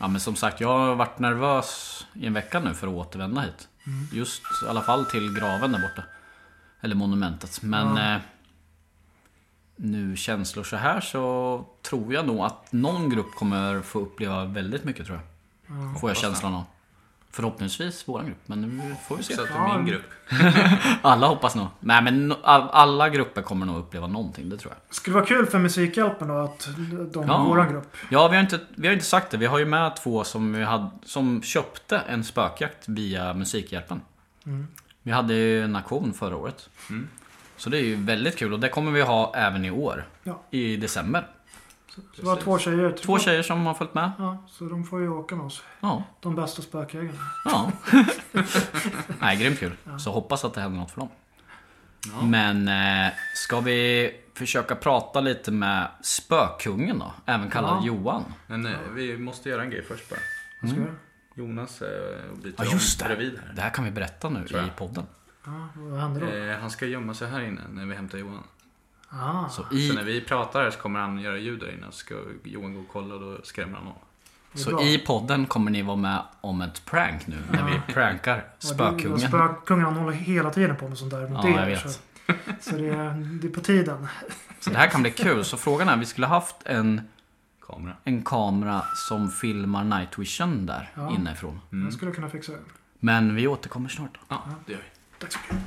Ja 0.00 0.08
men 0.08 0.20
som 0.20 0.36
sagt, 0.36 0.60
jag 0.60 0.78
har 0.78 0.94
varit 0.94 1.18
nervös 1.18 2.06
i 2.14 2.26
en 2.26 2.32
vecka 2.32 2.60
nu 2.60 2.74
för 2.74 2.86
att 2.86 2.92
återvända 2.92 3.40
hit. 3.40 3.68
Just 4.12 4.42
i 4.64 4.68
alla 4.68 4.82
fall 4.82 5.06
till 5.06 5.34
graven 5.38 5.72
där 5.72 5.78
borta. 5.78 6.02
Eller 6.80 6.94
monumentet. 6.94 7.62
Men 7.62 7.96
eh, 7.98 8.20
nu 9.76 10.16
känslor 10.16 10.64
så 10.64 10.76
här 10.76 11.00
så 11.00 11.64
tror 11.82 12.14
jag 12.14 12.26
nog 12.26 12.40
att 12.44 12.72
någon 12.72 13.10
grupp 13.10 13.34
kommer 13.34 13.80
få 13.80 14.00
uppleva 14.00 14.44
väldigt 14.44 14.84
mycket 14.84 15.06
tror 15.06 15.18
jag. 15.18 16.00
Får 16.00 16.10
jag 16.10 16.16
känslan 16.16 16.54
av. 16.54 16.64
Förhoppningsvis 17.30 18.08
våran 18.08 18.26
grupp, 18.26 18.38
men 18.46 18.60
nu 18.62 18.94
får 19.08 19.16
vi 19.16 19.22
se. 19.22 19.34
Så 19.34 19.42
att 19.42 19.48
det 19.48 19.54
är 19.54 19.76
min 19.78 19.86
grupp. 19.86 20.02
Alla 21.02 21.26
hoppas 21.26 21.54
nog. 21.54 21.66
Nej 21.80 22.02
men 22.02 22.34
alla 22.42 23.08
grupper 23.08 23.42
kommer 23.42 23.66
nog 23.66 23.76
uppleva 23.78 24.06
någonting, 24.06 24.48
det 24.48 24.56
tror 24.56 24.72
jag. 24.72 24.94
Skulle 24.96 25.14
vara 25.14 25.26
kul 25.26 25.46
för 25.46 25.58
Musikhjälpen 25.58 26.28
då 26.28 26.34
att 26.38 26.68
de, 27.12 27.24
Ja. 27.28 27.44
våran 27.44 27.72
grupp. 27.72 27.96
Ja, 28.10 28.28
vi 28.28 28.36
har, 28.36 28.42
inte, 28.42 28.60
vi 28.74 28.86
har 28.86 28.94
inte 28.94 29.06
sagt 29.06 29.30
det. 29.30 29.36
Vi 29.36 29.46
har 29.46 29.58
ju 29.58 29.64
med 29.64 29.96
två 29.96 30.24
som, 30.24 30.52
vi 30.52 30.64
hade, 30.64 30.90
som 31.04 31.42
köpte 31.42 31.98
en 31.98 32.24
spökjakt 32.24 32.88
via 32.88 33.34
Musikhjälpen. 33.34 34.00
Vi 35.02 35.12
hade 35.12 35.34
ju 35.34 35.64
en 35.64 35.76
auktion 35.76 36.12
förra 36.14 36.36
året. 36.36 36.68
Så 37.64 37.70
det 37.70 37.78
är 37.78 37.82
ju 37.82 37.96
väldigt 37.96 38.36
kul 38.36 38.52
och 38.52 38.60
det 38.60 38.68
kommer 38.68 38.92
vi 38.92 39.00
ha 39.02 39.34
även 39.36 39.64
i 39.64 39.70
år. 39.70 40.04
Ja. 40.22 40.42
I 40.50 40.76
december. 40.76 41.28
Så 41.94 42.00
det 42.16 42.22
var 42.26 42.36
två 42.36 42.58
tjejer. 42.58 42.92
Två 42.92 43.18
tjejer 43.18 43.42
som 43.42 43.66
har 43.66 43.74
följt 43.74 43.94
med. 43.94 44.10
Ja, 44.18 44.44
så 44.48 44.64
de 44.64 44.84
får 44.84 45.00
ju 45.00 45.08
åka 45.08 45.36
med 45.36 45.46
oss. 45.46 45.62
Ja. 45.80 46.02
De 46.20 46.34
bästa 46.36 46.62
spökjägarna. 46.62 47.18
ja. 47.44 47.72
Nej, 49.20 49.36
grymt 49.36 49.58
kul. 49.58 49.72
Så 49.98 50.10
hoppas 50.12 50.44
att 50.44 50.54
det 50.54 50.60
händer 50.60 50.78
något 50.80 50.90
för 50.90 51.00
dem. 51.00 51.08
Men 52.22 52.68
eh, 52.68 53.12
ska 53.34 53.60
vi 53.60 54.10
försöka 54.34 54.74
prata 54.76 55.20
lite 55.20 55.50
med 55.50 55.88
spökungen 56.02 56.98
då? 56.98 57.12
Även 57.26 57.50
kallad 57.50 57.70
Ja. 57.82 57.86
Johan. 57.86 58.24
Men 58.46 58.66
eh, 58.66 58.72
vi 58.94 59.18
måste 59.18 59.48
göra 59.48 59.62
en 59.62 59.70
grej 59.70 59.84
först 59.88 60.10
bara. 60.10 60.20
Vad 60.60 60.70
ska 60.70 60.80
vi 60.80 60.86
göra? 60.86 60.96
Jonas 61.34 61.82
eh, 61.82 61.88
byter 62.42 62.54
Ja 62.58 62.64
just 62.64 63.02
om 63.02 63.08
det. 63.08 63.14
bredvid 63.16 63.38
här. 63.46 63.54
Det 63.54 63.62
här 63.62 63.70
kan 63.70 63.84
vi 63.84 63.90
berätta 63.90 64.28
nu 64.28 64.44
i 64.44 64.78
podden. 64.78 65.06
Ja, 65.44 65.68
vad 65.74 66.00
händer 66.00 66.20
då? 66.20 66.26
Eh, 66.52 66.58
han 66.60 66.70
ska 66.70 66.86
gömma 66.86 67.14
sig 67.14 67.28
här 67.28 67.40
inne 67.40 67.60
när 67.72 67.86
vi 67.86 67.94
hämtar 67.94 68.18
Johan. 68.18 68.42
Ah, 69.08 69.48
Så 69.48 69.62
Så 69.62 69.68
när 69.94 70.02
i, 70.02 70.04
vi 70.04 70.20
pratar 70.20 70.62
här 70.62 70.70
så 70.70 70.78
kommer 70.78 71.00
han 71.00 71.18
göra 71.18 71.38
ljud 71.38 71.60
där 71.60 71.72
inne. 71.72 71.86
Så 71.86 71.92
ska 71.98 72.14
Johan 72.44 72.74
gå 72.74 72.80
och 72.80 72.88
kolla 72.92 73.14
och 73.14 73.20
då 73.20 73.38
skrämmer 73.42 73.74
han 73.74 73.86
honom. 73.86 73.98
så 74.54 74.70
bra. 74.70 74.82
i 74.82 74.98
podden 74.98 75.46
kommer 75.46 75.70
ni 75.70 75.82
vara 75.82 75.96
med 75.96 76.22
om 76.40 76.60
ett 76.60 76.84
prank 76.84 77.26
nu. 77.26 77.36
När 77.52 77.64
vi 77.86 77.92
prankar 77.92 78.36
Ja, 78.60 78.66
spökungen. 78.74 79.18
Spökungen 79.20 79.84
han 79.84 79.96
håller 79.96 80.12
hela 80.16 80.50
tiden 80.50 80.76
på 80.76 80.88
med 80.88 80.98
sånt 80.98 81.10
där 81.10 81.28
mot 81.28 81.44
Ja, 81.44 81.50
er. 81.50 81.58
jag 81.58 81.66
vet. 81.66 81.80
Så, 81.90 81.98
så 82.60 82.76
det, 82.76 82.88
är, 82.88 83.38
det 83.42 83.46
är 83.48 83.52
på 83.52 83.60
tiden. 83.60 84.06
Så 84.60 84.70
det 84.70 84.76
här 84.78 84.88
kan 84.88 85.02
bli 85.02 85.10
kul. 85.10 85.44
Så 85.44 85.56
frågan 85.56 85.88
är, 85.88 85.96
vi 85.96 86.06
skulle 86.06 86.26
haft 86.26 86.56
en, 86.64 87.00
Kamera. 87.66 87.96
en 88.04 88.22
kamera 88.22 88.82
som 89.08 89.30
filmar 89.30 89.84
night 89.84 90.18
vision 90.18 90.66
där 90.66 90.90
Ja. 90.94 91.14
inifrån. 91.14 91.60
Jag 91.70 91.92
skulle 91.92 92.12
kunna 92.12 92.28
fixa 92.28 92.52
det. 92.52 92.58
Men 93.00 93.34
vi 93.34 93.46
återkommer 93.46 93.88
snart. 93.88 94.18
Ja, 94.28 94.42
det 94.66 94.72
gör 94.72 94.78
vi. 94.80 94.84
Tack 95.24 95.32
så 95.32 95.54
mycket. 95.54 95.64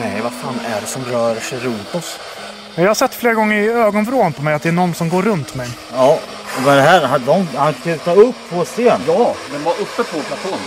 Nej, 0.00 0.20
vad 0.22 0.32
fan 0.32 0.54
är 0.66 0.80
det 0.80 0.86
som 0.86 1.04
rör 1.04 1.34
sig 1.34 1.58
runt 1.58 1.94
oss? 1.94 2.18
Jag 2.74 2.86
har 2.86 2.94
sett 2.94 3.14
flera 3.14 3.34
gånger 3.34 3.56
i 3.62 3.68
ögonvrån 3.68 4.32
på 4.32 4.42
mig 4.42 4.54
att 4.54 4.62
det 4.62 4.68
är 4.68 4.72
någon 4.72 4.94
som 4.94 5.08
går 5.08 5.22
runt 5.22 5.54
mig. 5.54 5.68
Ja, 5.92 6.18
vad 6.64 6.72
är 6.72 6.76
det 6.76 6.82
här? 6.82 7.06
Han- 7.06 7.24
De, 7.26 7.46
han 7.56 7.74
kutade 7.74 8.20
upp 8.20 8.34
på 8.50 8.64
sten. 8.64 9.00
Ja, 9.06 9.34
den 9.52 9.64
var 9.64 9.72
uppe 9.72 10.04
på 10.04 10.20
platån. 10.20 10.58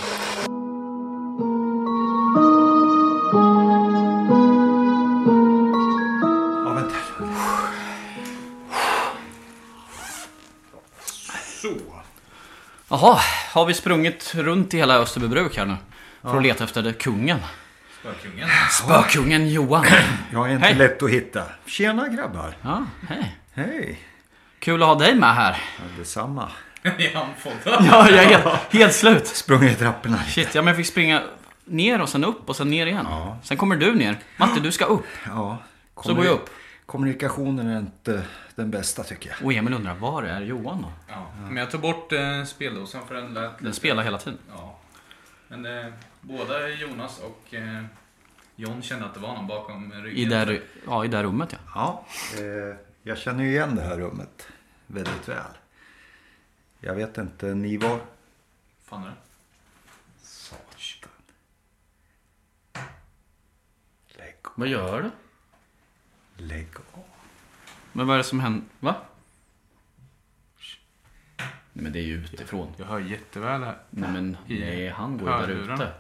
Ja, 6.66 6.74
vänta. 6.74 6.96
Så. 11.62 11.70
Jaha, 12.90 13.20
har 13.52 13.66
vi 13.66 13.74
sprungit 13.74 14.36
runt 14.36 14.74
i 14.74 14.78
hela 14.78 14.98
Österbybruk 14.98 15.58
här 15.58 15.66
nu? 15.66 15.78
För 16.22 16.38
att 16.38 16.44
leta 16.44 16.64
efter 16.64 16.92
kungen. 16.92 17.40
Spökungen. 18.00 18.50
Spökungen 18.72 19.50
Johan. 19.50 19.86
Jag 20.34 20.50
är 20.50 20.54
inte 20.54 20.68
Hej. 20.68 20.76
lätt 20.76 21.04
att 21.04 21.10
hitta. 21.10 21.44
Tjena 21.66 22.08
grabbar. 22.08 22.56
Ja, 22.62 22.86
hej. 23.10 23.38
Hej. 23.54 24.00
Kul 24.60 24.82
att 24.84 24.88
ha 24.88 24.96
dig 24.96 25.16
med 25.16 25.36
här. 25.36 25.62
Ja, 25.78 25.84
detsamma. 25.98 26.50
I 26.98 27.08
handfoten. 27.14 27.86
Ja, 27.86 28.10
jag 28.10 28.24
är 28.24 28.26
helt, 28.26 28.74
helt 28.74 28.94
slut. 28.94 29.28
Sprungit 29.28 29.72
i 29.72 29.76
trapporna. 29.76 30.24
Shit, 30.24 30.56
ja 30.56 30.62
men 30.62 30.68
jag 30.68 30.78
fick 30.78 30.88
springa 30.88 31.22
ner 31.66 32.02
och 32.02 32.10
sen 32.10 32.24
upp 32.24 32.50
och 32.50 32.56
sen 32.56 32.70
ner 32.70 32.86
igen. 32.88 33.08
Sen 33.44 33.58
kommer 33.58 33.76
du 33.76 33.96
ner. 33.96 34.18
Matte, 34.38 34.60
du 34.60 34.72
ska 34.72 34.86
upp. 34.86 35.08
Ja. 35.26 35.58
Så 36.04 36.14
går 36.14 36.26
jag 36.26 36.34
upp. 36.34 36.50
Kommunikationen 36.90 37.68
är 37.68 37.80
inte 37.80 38.26
den 38.56 38.72
bästa 38.72 39.04
tycker 39.04 39.30
jag. 39.30 39.46
Och 39.46 39.54
Emil 39.54 39.74
undrar, 39.74 39.96
var 39.96 40.24
är 40.24 40.42
Johan 40.42 40.82
då? 40.82 40.92
Ja. 41.08 41.32
Men 41.48 41.58
jag 41.58 41.72
tog 41.72 41.82
bort 41.82 42.12
eh, 42.12 42.44
speldosan 42.44 43.08
för 43.08 43.16
den 43.16 43.34
lät 43.34 43.60
Den 43.60 43.74
spelar 43.74 44.04
hela 44.04 44.18
tiden. 44.18 44.40
Ja. 44.50 44.80
Men 45.48 45.66
eh, 45.66 45.94
både 46.22 46.70
Jonas 46.70 47.20
och 47.20 47.54
eh, 47.54 47.84
John 48.56 48.82
kände 48.82 49.06
att 49.06 49.14
det 49.14 49.20
var 49.20 49.34
någon 49.34 49.48
bakom 49.48 49.94
ryggen. 49.94 50.18
I 50.18 50.26
det, 50.26 50.62
ja, 50.86 51.06
i 51.06 51.08
det 51.08 51.24
rummet 51.24 51.50
ja. 51.52 51.60
Ja. 51.76 52.06
Eh, 52.44 52.76
jag 53.04 53.18
känner 53.18 53.44
ju 53.44 53.50
igen 53.50 53.76
det 53.76 53.82
här 53.82 53.98
rummet 53.98 54.48
väldigt 54.88 55.28
väl. 55.28 55.58
Jag 56.80 56.96
vet 56.96 57.18
inte, 57.18 57.46
ni 57.46 57.78
var... 57.78 58.00
Fan 58.86 59.04
är 59.04 59.08
det? 59.08 59.16
Satan. 60.22 61.12
Lägg, 64.18 64.36
Vad 64.56 64.68
gör 64.68 65.02
du? 65.02 65.12
Lägg 66.40 66.68
av. 66.94 67.04
Men 67.94 68.08
vad 68.08 68.14
är 68.14 68.18
det 68.18 68.24
som 68.24 68.40
händer? 68.40 68.64
Va? 68.80 68.96
Nej 71.74 71.84
men 71.84 71.94
det 71.94 72.00
är 72.00 72.04
ju 72.04 72.24
utifrån. 72.24 72.74
Jag 72.78 72.86
hör 72.86 73.00
jätteväl 73.00 73.64
här. 73.64 73.78
Nej 73.90 74.12
men 74.12 74.38
nej, 74.48 74.90
han 74.90 75.18
går 75.18 75.30
ju 75.30 75.56
där 75.56 75.74
ute. 75.74 75.94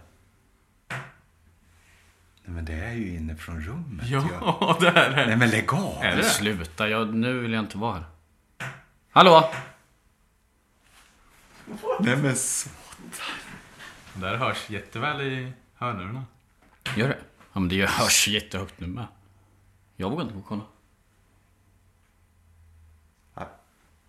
Nej 2.44 2.56
men 2.56 2.66
det 2.66 2.74
är 2.74 2.94
ju 2.94 3.16
inne 3.16 3.36
från 3.36 3.62
rummet. 3.62 4.08
Ja, 4.10 4.78
det 4.82 4.88
är 4.88 5.10
det. 5.16 5.26
Nej 5.26 5.36
men 5.38 5.50
lägg 5.50 5.74
av. 5.74 6.04
Är 6.04 6.16
det? 6.16 6.24
sluta, 6.24 6.90
jag, 6.90 7.14
nu 7.14 7.40
vill 7.40 7.54
jag 7.54 7.64
inte 7.64 7.78
vara 7.78 7.94
här. 7.94 8.04
Hallå? 9.12 9.52
Nej 12.00 12.18
men 12.18 12.36
så. 12.36 12.70
Där 14.14 14.36
hörs 14.36 14.70
jätteväl 14.70 15.22
i 15.22 15.54
hörlurarna. 15.76 16.26
Gör 16.96 17.08
det? 17.08 17.18
Ja 17.54 17.60
men 17.60 17.70
det 17.70 17.90
hörs 17.90 18.28
jättehögt 18.28 18.80
nu 18.80 18.88
med. 18.88 19.08
Jag 20.02 20.10
vågar 20.10 20.22
inte 20.24 20.34
gå 20.34 20.40
och 20.40 20.46
kolla. 20.48 20.62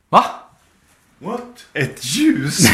Va? 0.08 0.24
What? 1.18 1.66
Ett 1.72 2.04
ljus? 2.04 2.58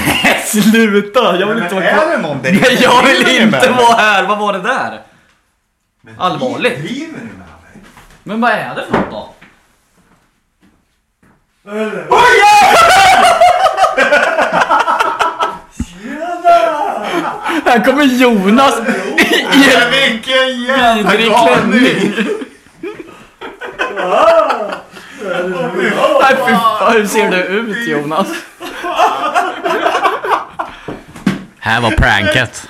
Sluta! 0.46 1.36
Jag 1.40 1.46
vill 1.46 1.62
inte 1.62 1.74
vara 1.74 1.84
är 1.84 1.94
kvar. 1.94 2.10
det 2.10 2.18
någon 2.18 2.42
där 2.42 2.52
Nej, 2.52 2.72
inne? 2.72 2.82
jag 2.82 3.02
vill 3.02 3.24
Driver 3.24 3.42
inte 3.44 3.60
med 3.60 3.70
mig? 3.76 3.84
vara 3.84 3.96
här! 3.96 4.26
Vad 4.26 4.38
var 4.38 4.52
det 4.52 4.58
där? 4.62 5.02
Men 6.00 6.20
Allvarligt? 6.20 6.78
Driver 6.78 7.18
ni 7.18 7.24
med 7.24 7.38
mig? 7.38 7.82
Men 8.22 8.40
vad 8.40 8.50
är 8.50 8.74
det 8.74 8.86
för 8.90 8.92
något 9.00 9.10
då? 9.10 9.32
Här 17.64 17.84
kommer 17.84 18.04
Jonas 18.04 18.74
i 18.78 19.74
en 19.74 19.90
Vilken 19.90 20.62
jävla 20.62 21.10
vidrig 21.10 21.32
klänning. 21.36 22.14
Nej 26.20 26.36
fy 26.46 26.52
fan, 26.54 26.92
hur 26.92 27.06
ser 27.06 27.30
du 27.30 27.36
ut 27.36 27.88
Jonas? 27.88 28.28
Här 31.58 31.80
var 31.80 31.90
pranket. 31.90 32.68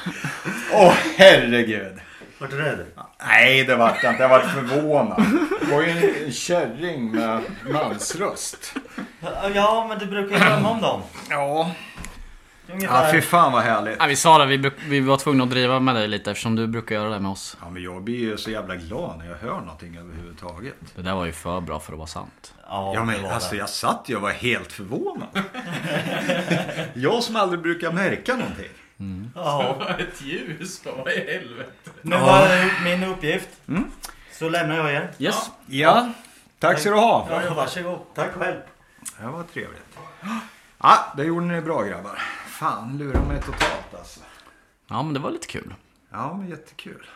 Åh 0.73 0.93
herregud. 1.17 1.99
Vart 2.39 2.53
är 2.53 2.57
det? 2.57 2.87
Nej, 3.27 3.65
det 3.65 3.77
vart 3.77 4.03
jag 4.03 4.13
inte. 4.13 4.23
Jag 4.23 4.29
vart 4.29 4.51
förvånad. 4.51 5.23
Det 5.61 5.73
var 5.73 5.83
ju 5.83 5.91
en, 5.91 6.25
en 6.27 6.33
kärring 6.33 7.11
med 7.11 7.43
mansröst. 7.73 8.75
Ja, 9.55 9.87
men 9.89 9.99
du 9.99 10.07
brukar 10.07 10.39
ju 10.39 10.45
drömma 10.45 10.71
om 10.71 10.81
dem. 10.81 11.03
Ja. 11.31 11.71
Ungefär. 12.73 13.07
Ja, 13.07 13.13
fy 13.13 13.21
fan 13.21 13.53
vad 13.53 13.63
härligt. 13.63 13.97
Ja, 13.99 14.07
vi 14.07 14.17
sa 14.17 14.39
det, 14.39 14.47
vi, 14.57 14.71
vi 14.89 15.01
var 15.01 15.17
tvungna 15.17 15.45
att 15.45 15.51
driva 15.51 15.81
med 15.81 15.95
dig 15.95 16.09
lite 16.09 16.31
eftersom 16.31 16.57
du 16.57 16.67
brukar 16.67 16.95
göra 16.95 17.09
det 17.09 17.21
med 17.21 17.31
oss. 17.31 17.57
Ja, 17.63 17.71
men 17.71 17.83
jag 17.83 18.03
blir 18.03 18.19
ju 18.19 18.37
så 18.37 18.51
jävla 18.51 18.77
glad 18.77 19.19
när 19.19 19.27
jag 19.29 19.37
hör 19.37 19.61
någonting 19.61 19.97
överhuvudtaget. 19.97 20.75
Det 20.95 21.03
där 21.03 21.15
var 21.15 21.25
ju 21.25 21.33
för 21.33 21.61
bra 21.61 21.81
för 21.81 21.93
att 21.93 21.99
vara 21.99 22.07
sant. 22.09 22.55
Ja, 22.69 22.93
Ja 22.95 23.05
men 23.05 23.23
var 23.23 23.31
alltså 23.31 23.51
det. 23.51 23.57
jag 23.57 23.69
satt 23.69 24.05
ju 24.07 24.17
och 24.17 24.23
var 24.23 24.31
helt 24.31 24.73
förvånad. 24.73 25.29
jag 26.95 27.23
som 27.23 27.37
aldrig 27.37 27.61
brukar 27.61 27.93
märka 27.93 28.37
någonting. 28.37 28.71
Ja. 29.35 29.77
Ett 29.99 30.23
ljus, 30.23 30.83
vad 30.85 31.13
i 31.13 31.33
helvete? 31.33 31.71
Nu 32.03 32.17
har 32.17 32.47
jag 32.47 32.65
gjort 32.65 32.85
min 32.85 33.05
uppgift. 33.05 33.49
Så 34.33 34.49
lämnar 34.49 34.77
jag 34.77 34.93
er. 34.93 35.11
Yes. 35.19 35.51
Ja, 35.67 36.13
tack 36.59 36.79
ska 36.79 36.91
du 36.91 36.97
ha. 36.97 37.29
Ja, 37.31 37.55
varsågod. 37.55 37.99
Tack 38.15 38.33
själv. 38.33 38.57
Det 39.21 39.27
var 39.27 39.43
trevligt. 39.43 39.99
Ja, 40.79 41.13
det 41.17 41.25
gjorde 41.25 41.47
ni 41.47 41.61
bra 41.61 41.83
grabbar. 41.83 42.23
Fan, 42.59 42.99
lurade 42.99 43.27
mig 43.27 43.41
totalt 43.43 43.95
alltså. 43.99 44.21
Ja, 44.89 45.03
men 45.03 45.15
det 45.15 45.21
var 45.21 45.31
lite 45.31 45.47
kul. 45.47 45.75
Ja, 46.11 46.37
men 46.37 46.49
jättekul. 46.49 47.07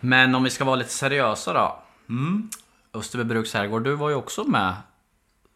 Men 0.00 0.34
om 0.34 0.44
vi 0.44 0.50
ska 0.50 0.64
vara 0.64 0.76
lite 0.76 0.90
seriösa 0.90 1.52
då. 1.52 1.82
Österbybruks 2.92 3.54
herrgård, 3.54 3.84
du 3.84 3.94
var 3.94 4.08
ju 4.08 4.14
också 4.14 4.44
med 4.44 4.74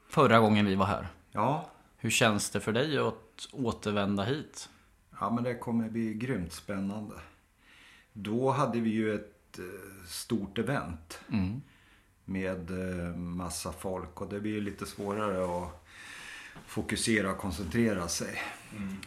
förra 0.08 0.38
gången 0.40 0.66
vi 0.66 0.74
var 0.74 0.86
här. 0.86 1.08
Ja, 1.32 1.70
Hur 1.96 2.10
känns 2.10 2.50
det 2.50 2.60
för 2.60 2.72
dig 2.72 2.98
att 2.98 3.48
återvända 3.52 4.22
hit? 4.22 4.68
ja 5.20 5.30
men 5.30 5.44
det 5.44 5.54
kommer 5.54 5.88
bli 5.90 6.14
grymt 6.14 6.52
spännande. 6.52 7.14
Då 8.12 8.50
hade 8.50 8.80
vi 8.80 8.90
ju 8.90 9.14
ett 9.14 9.58
eh, 9.58 9.64
stort 10.06 10.58
event. 10.58 11.20
Med 12.24 12.70
eh, 12.70 13.16
massa 13.16 13.72
folk 13.72 14.20
och 14.20 14.28
det 14.28 14.40
blir 14.40 14.52
ju 14.52 14.60
lite 14.60 14.86
svårare 14.86 15.44
att 15.64 15.86
fokusera 16.66 17.30
och 17.30 17.38
koncentrera 17.38 18.08
sig. 18.08 18.38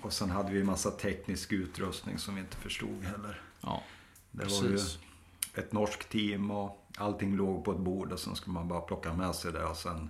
Och 0.01 0.13
sen 0.13 0.29
hade 0.29 0.51
vi 0.51 0.63
massa 0.63 0.91
teknisk 0.91 1.53
utrustning 1.53 2.17
som 2.17 2.35
vi 2.35 2.41
inte 2.41 2.57
förstod 2.57 3.03
heller. 3.03 3.41
Ja, 3.61 3.83
Det 4.31 4.45
var 4.45 4.63
ju 4.63 4.71
precis. 4.71 4.99
ett 5.53 5.71
norskt 5.73 6.09
team 6.09 6.51
och 6.51 6.87
allting 6.97 7.35
låg 7.35 7.65
på 7.65 7.71
ett 7.71 7.77
bord 7.79 8.11
och 8.11 8.19
sen 8.19 8.35
skulle 8.35 8.53
man 8.53 8.67
bara 8.67 8.81
plocka 8.81 9.13
med 9.13 9.35
sig 9.35 9.51
det 9.51 9.65
och 9.65 9.77
sen 9.77 10.09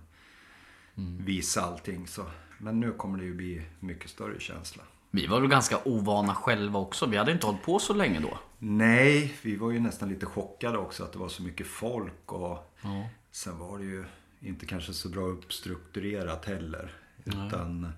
visa 1.20 1.62
allting. 1.62 2.08
Så. 2.08 2.26
Men 2.58 2.80
nu 2.80 2.92
kommer 2.92 3.18
det 3.18 3.26
ju 3.26 3.34
bli 3.34 3.62
mycket 3.80 4.10
större 4.10 4.40
känsla. 4.40 4.84
Vi 5.12 5.28
var 5.28 5.40
väl 5.40 5.50
ganska 5.50 5.78
ovana 5.86 6.36
själva 6.36 6.80
också. 6.80 7.06
Vi 7.06 7.18
hade 7.18 7.32
inte 7.32 7.46
hållit 7.46 7.64
på 7.64 7.80
så 7.80 7.94
länge 7.94 8.20
då. 8.20 8.38
Nej, 8.60 9.36
vi 9.42 9.56
var 9.56 9.72
ju 9.72 9.80
nästan 9.80 10.10
lite 10.10 10.26
chockade 10.26 10.78
också 10.78 11.04
att 11.04 11.14
det 11.14 11.20
var 11.20 11.30
så 11.30 11.44
mycket 11.44 11.68
folk 11.68 12.34
och 12.34 12.74
Ja. 12.82 13.10
sen 13.32 13.58
var 13.58 13.78
det 13.80 13.86
ju 13.86 14.06
inte 14.40 14.66
kanske 14.66 14.94
så 14.94 15.10
bra 15.10 15.22
uppstrukturerat 15.26 16.46
heller. 16.46 16.94
Utan 17.28 17.92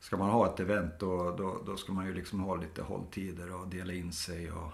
ska 0.00 0.16
man 0.16 0.30
ha 0.30 0.46
ett 0.46 0.60
event 0.60 0.94
då, 0.98 1.36
då, 1.36 1.62
då 1.66 1.76
ska 1.76 1.92
man 1.92 2.06
ju 2.06 2.14
liksom 2.14 2.40
ha 2.40 2.56
lite 2.56 2.82
hålltider 2.82 3.54
och 3.54 3.68
dela 3.68 3.92
in 3.92 4.12
sig. 4.12 4.52
Och, 4.52 4.72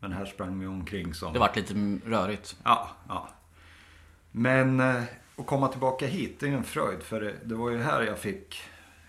Men 0.00 0.12
här 0.12 0.26
sprang 0.26 0.60
vi 0.60 0.66
omkring 0.66 1.14
som... 1.14 1.32
Det 1.32 1.38
vart 1.38 1.56
lite 1.56 1.74
rörigt. 2.06 2.56
Ja, 2.64 2.90
ja. 3.08 3.28
Men 4.30 4.80
eh, 4.80 5.02
att 5.36 5.46
komma 5.46 5.68
tillbaka 5.68 6.06
hit, 6.06 6.40
det 6.40 6.48
är 6.48 6.52
en 6.52 6.64
fröjd. 6.64 7.02
För 7.02 7.20
det, 7.20 7.34
det 7.44 7.54
var 7.54 7.70
ju 7.70 7.78
här 7.78 8.02
jag 8.02 8.18
fick, 8.18 8.62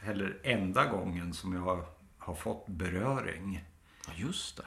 eller 0.05 0.37
enda 0.43 0.85
gången 0.85 1.33
som 1.33 1.53
jag 1.53 1.61
har, 1.61 1.85
har 2.17 2.35
fått 2.35 2.67
beröring. 2.67 3.63
Ja, 4.07 4.13
just 4.15 4.57
det. 4.57 4.63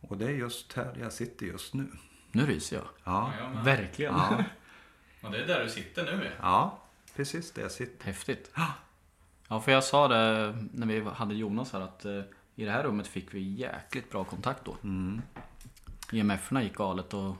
Och 0.00 0.16
det 0.16 0.24
är 0.24 0.30
just 0.30 0.72
här 0.72 0.96
jag 1.00 1.12
sitter 1.12 1.46
just 1.46 1.74
nu. 1.74 1.86
Nu 2.32 2.46
ryser 2.46 2.76
jag. 2.76 2.86
Ja, 3.04 3.32
Verkligen. 3.64 4.14
ja, 4.14 4.44
Och 5.22 5.30
det 5.30 5.42
är 5.42 5.46
där 5.46 5.64
du 5.64 5.70
sitter 5.70 6.04
nu 6.04 6.30
ja 6.40 6.83
precis 7.16 7.52
där 7.52 7.62
jag 7.62 7.72
sitter. 7.72 8.06
Häftigt. 8.06 8.50
Ja, 9.48 9.60
för 9.60 9.72
jag 9.72 9.84
sa 9.84 10.08
det 10.08 10.56
när 10.72 10.86
vi 10.86 11.00
hade 11.00 11.34
Jonas 11.34 11.72
här 11.72 11.80
att 11.80 12.04
eh, 12.04 12.20
i 12.54 12.64
det 12.64 12.70
här 12.70 12.82
rummet 12.82 13.06
fick 13.06 13.34
vi 13.34 13.40
jäkligt 13.40 14.10
bra 14.10 14.24
kontakt 14.24 14.64
då. 14.64 14.76
Mm. 14.82 15.22
IMF-erna 16.12 16.62
gick 16.62 16.74
galet 16.74 17.14
och, 17.14 17.36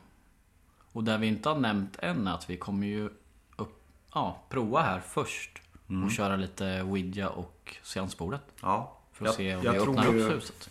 och 0.93 1.05
där 1.05 1.19
vi 1.19 1.27
inte 1.27 1.49
har 1.49 1.57
nämnt 1.59 1.99
än 1.99 2.27
är 2.27 2.35
att 2.35 2.51
vi 2.51 2.57
kommer 2.57 2.87
ju 2.87 3.11
upp, 3.57 3.83
ja, 4.15 4.43
prova 4.49 4.83
här 4.83 5.01
först. 5.01 5.63
Mm. 5.89 6.05
Och 6.05 6.11
köra 6.13 6.37
lite 6.37 6.83
Ouija 6.83 7.29
och 7.29 7.77
seansbordet. 7.83 8.43
Ja, 8.61 8.99
För 9.13 9.27
att 9.27 9.35
se 9.35 9.57
om 9.57 9.65
jag 9.65 9.73
vi 9.73 9.79
öppnar 9.79 10.07
upp 10.07 10.33
huset. 10.33 10.71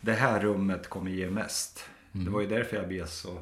det 0.00 0.12
här 0.12 0.40
rummet 0.40 0.88
kommer 0.88 1.10
ge 1.10 1.30
mest. 1.30 1.84
Mm. 2.12 2.24
Det 2.24 2.30
var 2.30 2.40
ju 2.40 2.46
därför 2.46 2.76
jag 2.76 2.88
blev 2.88 3.06
så 3.06 3.40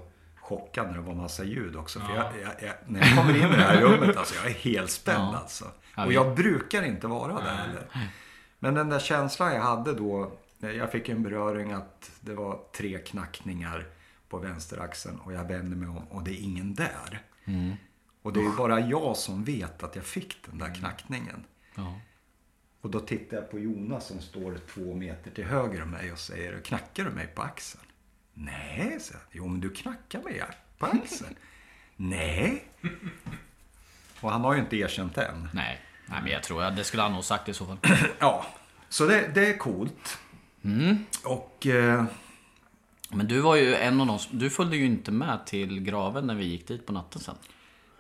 chockad 0.48 0.86
när 0.86 0.94
det 0.94 1.00
var 1.00 1.14
massa 1.14 1.44
ljud 1.44 1.76
också. 1.76 2.00
För 2.00 2.14
jag, 2.14 2.24
jag, 2.24 2.52
jag, 2.62 2.74
när 2.86 3.00
jag 3.00 3.16
kommer 3.16 3.36
in 3.36 3.52
i 3.52 3.56
det 3.56 3.62
här 3.62 3.80
rummet, 3.80 4.16
alltså 4.16 4.34
jag 4.34 4.46
är 4.46 4.54
helt 4.54 4.90
spänd 4.90 5.34
alltså. 5.34 5.64
Och 5.96 6.12
jag 6.12 6.36
brukar 6.36 6.82
inte 6.82 7.06
vara 7.06 7.32
där 7.32 7.54
heller. 7.54 7.86
Men 8.58 8.74
den 8.74 8.88
där 8.88 8.98
känslan 8.98 9.54
jag 9.54 9.62
hade 9.62 9.94
då, 9.94 10.32
jag 10.58 10.92
fick 10.92 11.08
en 11.08 11.22
beröring 11.22 11.72
att 11.72 12.10
det 12.20 12.34
var 12.34 12.60
tre 12.76 12.98
knackningar 12.98 13.86
på 14.28 14.38
vänsteraxeln 14.38 15.18
och 15.18 15.32
jag 15.32 15.44
vänder 15.44 15.76
mig 15.76 15.88
om 15.88 16.08
och 16.10 16.22
det 16.22 16.30
är 16.30 16.42
ingen 16.42 16.74
där. 16.74 17.22
Mm. 17.44 17.74
Och 18.22 18.32
det 18.32 18.40
är 18.40 18.56
bara 18.56 18.80
jag 18.80 19.16
som 19.16 19.44
vet 19.44 19.82
att 19.82 19.96
jag 19.96 20.04
fick 20.04 20.46
den 20.46 20.58
där 20.58 20.74
knackningen. 20.74 21.44
Ja. 21.74 22.00
Och 22.80 22.90
då 22.90 23.00
tittar 23.00 23.36
jag 23.36 23.50
på 23.50 23.58
Jonas 23.58 24.06
som 24.06 24.20
står 24.20 24.58
två 24.74 24.94
meter 24.94 25.30
till 25.30 25.44
höger 25.44 25.82
om 25.82 25.90
mig 25.90 26.12
och 26.12 26.18
säger 26.18 26.60
Knackar 26.60 27.04
du 27.04 27.10
mig 27.10 27.26
på 27.26 27.42
axeln? 27.42 27.84
Nej, 28.40 28.98
jag. 29.12 29.20
Jo, 29.32 29.48
men 29.48 29.60
du 29.60 29.70
knackar 29.70 30.22
mig 30.22 30.42
på 30.78 30.86
axeln. 30.86 31.34
Nej. 31.96 32.64
Och 34.20 34.30
han 34.30 34.40
har 34.40 34.54
ju 34.54 34.60
inte 34.60 34.76
erkänt 34.76 35.18
än. 35.18 35.48
Nej. 35.52 35.80
Nej, 36.06 36.22
men 36.22 36.32
jag 36.32 36.42
tror 36.42 36.62
att 36.62 36.76
det 36.76 36.84
skulle 36.84 37.02
han 37.02 37.12
nog 37.12 37.24
sagt 37.24 37.48
i 37.48 37.54
så 37.54 37.66
fall. 37.66 37.78
Ja, 38.18 38.46
så 38.88 39.06
det, 39.06 39.30
det 39.34 39.46
är 39.54 39.58
coolt. 39.58 40.18
Mm. 40.64 40.96
Och 41.24 41.66
eh, 41.66 42.04
Men 43.10 43.26
du 43.28 43.40
var 43.40 43.56
ju 43.56 43.74
en 43.74 44.00
av 44.00 44.06
de 44.06 44.18
Du 44.30 44.50
följde 44.50 44.76
ju 44.76 44.84
inte 44.86 45.10
med 45.12 45.46
till 45.46 45.80
graven 45.80 46.26
när 46.26 46.34
vi 46.34 46.44
gick 46.44 46.68
dit 46.68 46.86
på 46.86 46.92
natten 46.92 47.20
sen. 47.22 47.34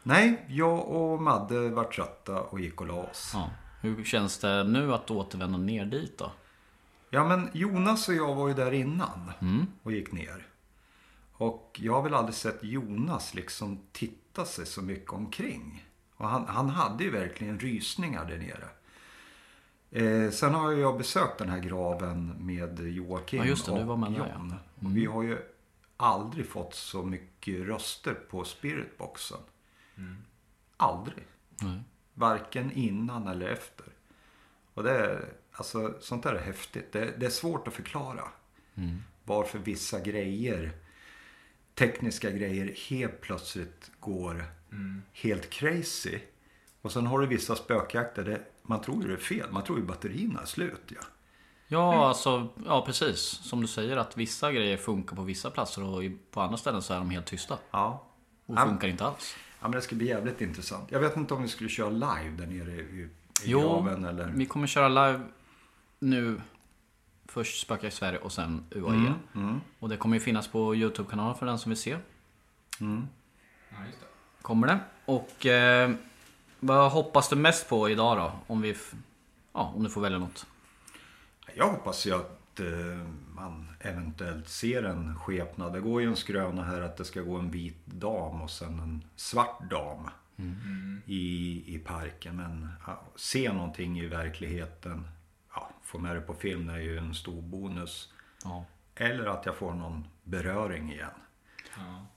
nej, 0.02 0.44
jag 0.48 0.88
och 0.88 1.22
Madde 1.22 1.68
var 1.68 1.84
trötta 1.84 2.40
och 2.40 2.60
gick 2.60 2.80
och 2.80 2.86
la 2.86 2.94
oss. 2.94 3.30
Ja. 3.34 3.50
Hur 3.80 4.04
känns 4.04 4.38
det 4.38 4.64
nu 4.64 4.94
att 4.94 5.10
återvända 5.10 5.58
ner 5.58 5.84
dit 5.84 6.18
då? 6.18 6.32
Ja, 7.10 7.28
men 7.28 7.50
Jonas 7.52 8.08
och 8.08 8.14
jag 8.14 8.34
var 8.34 8.48
ju 8.48 8.54
där 8.54 8.72
innan 8.72 9.32
och 9.82 9.92
gick 9.92 10.12
ner. 10.12 10.46
Och 11.32 11.80
jag 11.82 11.92
har 11.92 12.02
väl 12.02 12.14
aldrig 12.14 12.34
sett 12.34 12.64
Jonas 12.64 13.34
liksom 13.34 13.80
titta 13.92 14.44
sig 14.44 14.66
så 14.66 14.82
mycket 14.82 15.12
omkring. 15.12 15.88
Och 16.16 16.28
han, 16.28 16.46
han 16.46 16.68
hade 16.68 17.04
ju 17.04 17.10
verkligen 17.10 17.58
rysningar 17.58 18.24
där 18.24 18.38
nere. 18.38 18.68
Eh, 19.90 20.30
sen 20.30 20.54
har 20.54 20.72
jag 20.72 20.98
besökt 20.98 21.38
den 21.38 21.48
här 21.48 21.58
graven 21.58 22.34
med 22.38 22.80
Joakim 22.80 23.38
Ja, 23.38 23.44
just 23.44 23.66
det, 23.66 23.78
du 23.78 23.84
var 23.84 23.96
med 23.96 24.08
och 24.08 24.14
där, 24.14 24.26
ja. 24.26 24.34
John. 24.34 24.54
Och 24.84 24.96
vi 24.96 25.06
har 25.06 25.22
ju 25.22 25.38
aldrig 25.96 26.48
fått 26.48 26.74
så 26.74 27.02
mycket 27.02 27.66
röster 27.66 28.14
på 28.14 28.44
spiritboxen. 28.44 29.38
Aldrig. 30.76 31.24
Nej. 31.62 31.80
Varken 32.14 32.72
innan 32.72 33.28
eller 33.28 33.48
efter. 33.48 33.86
Och 34.74 34.82
det 34.82 35.24
alltså, 35.58 35.94
sånt 36.00 36.22
där 36.22 36.34
är 36.34 36.40
häftigt. 36.42 36.92
Det, 36.92 37.14
det 37.20 37.26
är 37.26 37.30
svårt 37.30 37.68
att 37.68 37.74
förklara. 37.74 38.22
Varför 39.24 39.58
vissa 39.58 40.00
grejer, 40.00 40.72
tekniska 41.74 42.30
grejer, 42.30 42.74
helt 42.88 43.20
plötsligt 43.20 43.90
går 44.00 44.44
helt 45.12 45.50
crazy. 45.50 46.18
Och 46.82 46.92
sen 46.92 47.06
har 47.06 47.18
du 47.20 47.26
vissa 47.26 47.56
spökjakter 47.56 48.24
där 48.24 48.40
man 48.62 48.80
tror 48.80 49.02
ju 49.02 49.08
det 49.08 49.14
är 49.14 49.18
fel. 49.18 49.46
Man 49.50 49.64
tror 49.64 49.78
ju 49.78 49.84
batterierna 49.84 50.40
är 50.40 50.46
slut. 50.46 50.80
Ja. 50.86 51.00
Ja, 51.70 52.08
alltså, 52.08 52.48
ja 52.66 52.84
precis. 52.86 53.18
Som 53.20 53.60
du 53.60 53.66
säger 53.66 53.96
att 53.96 54.16
vissa 54.16 54.52
grejer 54.52 54.76
funkar 54.76 55.16
på 55.16 55.22
vissa 55.22 55.50
platser 55.50 55.82
och 55.84 56.02
på 56.30 56.40
andra 56.40 56.56
ställen 56.56 56.82
så 56.82 56.94
är 56.94 56.98
de 56.98 57.10
helt 57.10 57.26
tysta. 57.26 57.58
Ja. 57.70 58.04
Och 58.46 58.54
Ja. 58.58 58.66
funkar 58.66 58.88
inte 58.88 59.04
alls. 59.04 59.36
ja, 59.60 59.68
men 59.68 59.70
det 59.72 59.80
ska 59.80 59.96
bli 59.96 60.06
jävligt 60.08 60.40
intressant. 60.40 60.90
Jag 60.92 61.00
vet 61.00 61.16
inte 61.16 61.34
om 61.34 61.42
vi 61.42 61.48
skulle 61.48 61.70
köra 61.70 61.90
live 61.90 62.34
där 62.38 62.46
nere 62.46 62.72
i, 62.72 62.80
i 62.80 63.08
Jo, 63.44 63.60
graven 63.60 64.04
eller... 64.04 64.26
vi 64.26 64.46
kommer 64.46 64.66
köra 64.66 64.88
live 64.88 65.20
nu. 65.98 66.40
Först 67.26 67.60
Spöka 67.60 67.86
i 67.86 67.90
Sverige 67.90 68.18
och 68.18 68.32
sen 68.32 68.64
UAE. 68.70 69.14
Mm, 69.34 69.60
Och 69.78 69.88
det 69.88 69.96
kommer 69.96 70.16
ju 70.16 70.20
finnas 70.20 70.48
på 70.48 70.74
YouTube-kanalen 70.74 71.34
för 71.38 71.46
den 71.46 71.58
som 71.58 71.70
vill 71.70 71.78
se. 71.78 71.90
Ja, 73.70 73.76
just 73.86 74.00
det. 74.00 74.06
Kommer 74.42 74.66
det. 74.66 74.78
Och 75.04 75.46
eh, 75.46 75.90
vad 76.60 76.92
hoppas 76.92 77.28
du 77.28 77.36
mest 77.36 77.68
på 77.68 77.90
idag 77.90 78.16
då? 78.16 78.32
Om 78.46 78.60
vi... 78.62 78.76
Ja, 79.52 79.72
om 79.76 79.84
du 79.84 79.90
får 79.90 80.00
välja 80.00 80.18
något. 80.18 80.46
Jag 81.54 81.70
hoppas 81.70 82.06
ju 82.06 82.14
att 82.14 82.60
eh, 82.60 82.66
man 83.34 83.68
eventuellt 83.80 84.48
ser 84.48 84.82
en 84.82 85.16
skepnad. 85.18 85.72
Det 85.72 85.80
går 85.80 86.00
ju 86.00 86.06
en 86.08 86.16
skröna 86.16 86.64
här 86.64 86.80
att 86.80 86.96
det 86.96 87.04
ska 87.04 87.20
gå 87.20 87.36
en 87.36 87.50
vit 87.50 87.86
dam 87.86 88.42
och 88.42 88.50
sen 88.50 88.80
en 88.80 89.04
svart 89.16 89.70
dam 89.70 90.10
i, 91.06 91.64
i 91.74 91.78
parken. 91.78 92.36
Men 92.36 92.68
ja, 92.86 93.02
se 93.16 93.52
någonting 93.52 94.00
i 94.00 94.06
verkligheten, 94.06 95.04
ja, 95.04 95.10
få 95.88 95.98
med 95.98 96.16
det 96.16 96.20
på 96.20 96.34
film 96.34 96.66
det 96.66 96.72
är 96.72 96.78
ju 96.78 96.98
en 96.98 97.14
stor 97.14 97.42
bonus. 97.42 98.12
Ja. 98.44 98.64
Eller 98.94 99.26
att 99.26 99.46
jag 99.46 99.56
får 99.56 99.72
någon 99.72 100.06
beröring 100.24 100.92
igen. 100.92 101.10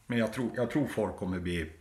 Men 0.08 0.18
jag 0.18 0.34
tror, 0.34 0.52
jag 0.56 0.72
tror 0.72 0.88
folk 0.88 1.18
kommer 1.18 1.40
bli... 1.40 1.72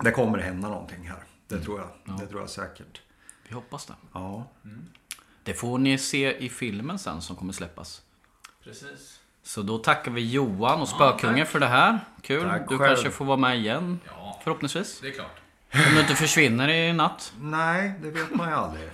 Det 0.00 0.10
kommer 0.10 0.38
hända 0.38 0.68
någonting 0.68 1.08
här. 1.08 1.22
Det 1.48 1.60
tror 1.60 1.80
jag. 1.80 2.18
Det 2.18 2.26
tror 2.26 2.40
jag 2.40 2.50
säkert. 2.50 3.00
Vi 3.48 3.54
hoppas 3.54 3.86
det. 3.86 3.94
Ja. 4.12 4.46
Det 5.42 5.54
får 5.54 5.78
ni 5.78 5.98
se 5.98 6.36
i 6.36 6.48
filmen 6.48 6.98
sen 6.98 7.22
som 7.22 7.36
kommer 7.36 7.52
släppas. 7.52 8.02
Precis. 8.64 9.20
Så 9.42 9.62
då 9.62 9.78
tackar 9.78 10.10
vi 10.10 10.30
Johan 10.30 10.80
och 10.80 10.88
Spökungen 10.88 11.46
för 11.46 11.60
det 11.60 11.66
här. 11.66 12.00
Kul. 12.22 12.42
Tack 12.42 12.68
du 12.68 12.78
själv. 12.78 12.88
kanske 12.88 13.10
får 13.10 13.24
vara 13.24 13.36
med 13.36 13.58
igen. 13.58 14.00
Ja. 14.06 14.40
Förhoppningsvis. 14.44 15.00
Det 15.00 15.08
är 15.08 15.12
klart. 15.12 15.40
Om 15.72 15.94
du 15.94 16.00
inte 16.00 16.14
försvinner 16.14 16.68
i 16.68 16.92
natt. 16.92 17.32
Nej, 17.40 17.94
det 18.02 18.10
vet 18.10 18.34
man 18.34 18.48
ju 18.48 18.54
aldrig. 18.54 18.90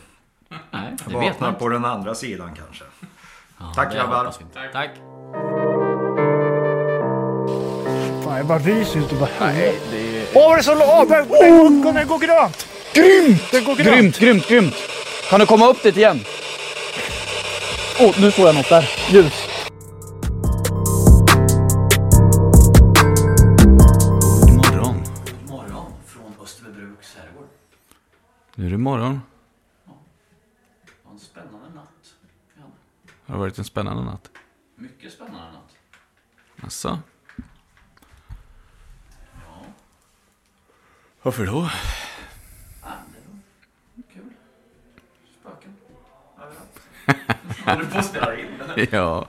Nej, 0.71 0.97
det 1.07 1.19
vet 1.19 1.41
man 1.41 1.55
på 1.55 1.69
den 1.69 1.85
andra 1.85 2.15
sidan 2.15 2.51
kanske. 2.57 2.85
Ja, 3.59 3.73
Tack, 3.75 3.95
grabbar. 3.95 4.25
Tack. 4.55 4.73
Tack. 4.73 4.91
Fan, 8.25 8.37
jag 8.37 8.47
bara 8.47 8.59
ryser 8.59 9.03
Nej, 9.41 9.79
det 9.91 10.19
är... 10.19 10.27
Åh, 10.35 10.49
vad 10.49 10.57
det 10.57 10.61
är 10.61 10.63
så 10.63 10.75
lågt! 10.75 11.09
Den, 11.09 11.29
den, 11.29 11.83
den, 11.83 11.95
den 11.95 12.09
går 12.09 12.19
grönt! 12.19 12.67
Grymt! 12.95 13.51
Den 13.51 13.65
går 13.65 13.75
grönt! 13.75 13.97
Grymt, 13.97 14.19
grymt, 14.19 14.49
grymt! 14.49 14.75
Kan 15.31 15.41
du 15.41 15.47
komma 15.47 15.67
upp 15.69 15.83
dit 15.83 15.97
igen? 15.97 16.21
Åh, 18.01 18.11
oh, 18.11 18.21
nu 18.21 18.31
såg 18.31 18.47
jag 18.47 18.55
något 18.55 18.69
där. 18.69 18.91
Ljus. 19.11 19.49
God 24.41 24.53
morgon. 24.53 25.05
God 25.25 25.51
morgon 25.51 25.93
från 26.07 26.35
Österbybruks 26.43 27.17
herrgård. 27.17 27.49
Nu 28.55 28.67
är 28.67 28.71
det 28.71 28.79
morgon. 28.79 29.21
Det 30.85 30.93
var 31.05 31.13
en 31.13 31.19
spännande 31.19 31.69
natt. 31.75 32.15
vi 32.55 32.61
hade. 32.63 32.73
Det 33.27 33.33
har 33.33 33.39
varit 33.39 33.59
en 33.59 33.65
spännande 33.65 34.03
natt. 34.05 34.31
Mycket 34.77 35.13
spännande 35.13 35.53
natt. 35.53 35.77
Asså? 36.67 36.99
Varför 41.23 41.47
då? 41.47 41.71
Ja, 42.83 42.89
det 43.13 43.19
var 43.97 44.03
kul. 44.13 44.33
Spöken. 45.41 45.77
Överallt. 46.37 46.81
Håller 47.67 47.81
du 47.81 47.87
på 47.91 47.99
att 47.99 48.07
spela 48.07 48.37
in 48.37 48.61
eller? 48.61 48.89
Ja. 48.95 49.27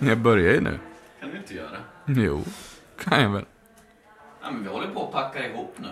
Jag 0.00 0.18
börjar 0.18 0.52
ju 0.54 0.60
nu. 0.60 0.78
kan 1.20 1.30
du 1.30 1.36
inte 1.36 1.54
göra. 1.54 1.76
Jo, 2.06 2.44
kan 2.98 3.22
jag 3.22 3.30
väl. 3.30 3.44
Ja, 4.42 4.50
men 4.50 4.62
vi 4.62 4.68
håller 4.68 4.90
på 4.94 5.06
att 5.06 5.12
packa 5.12 5.48
ihop 5.48 5.74
nu. 5.78 5.90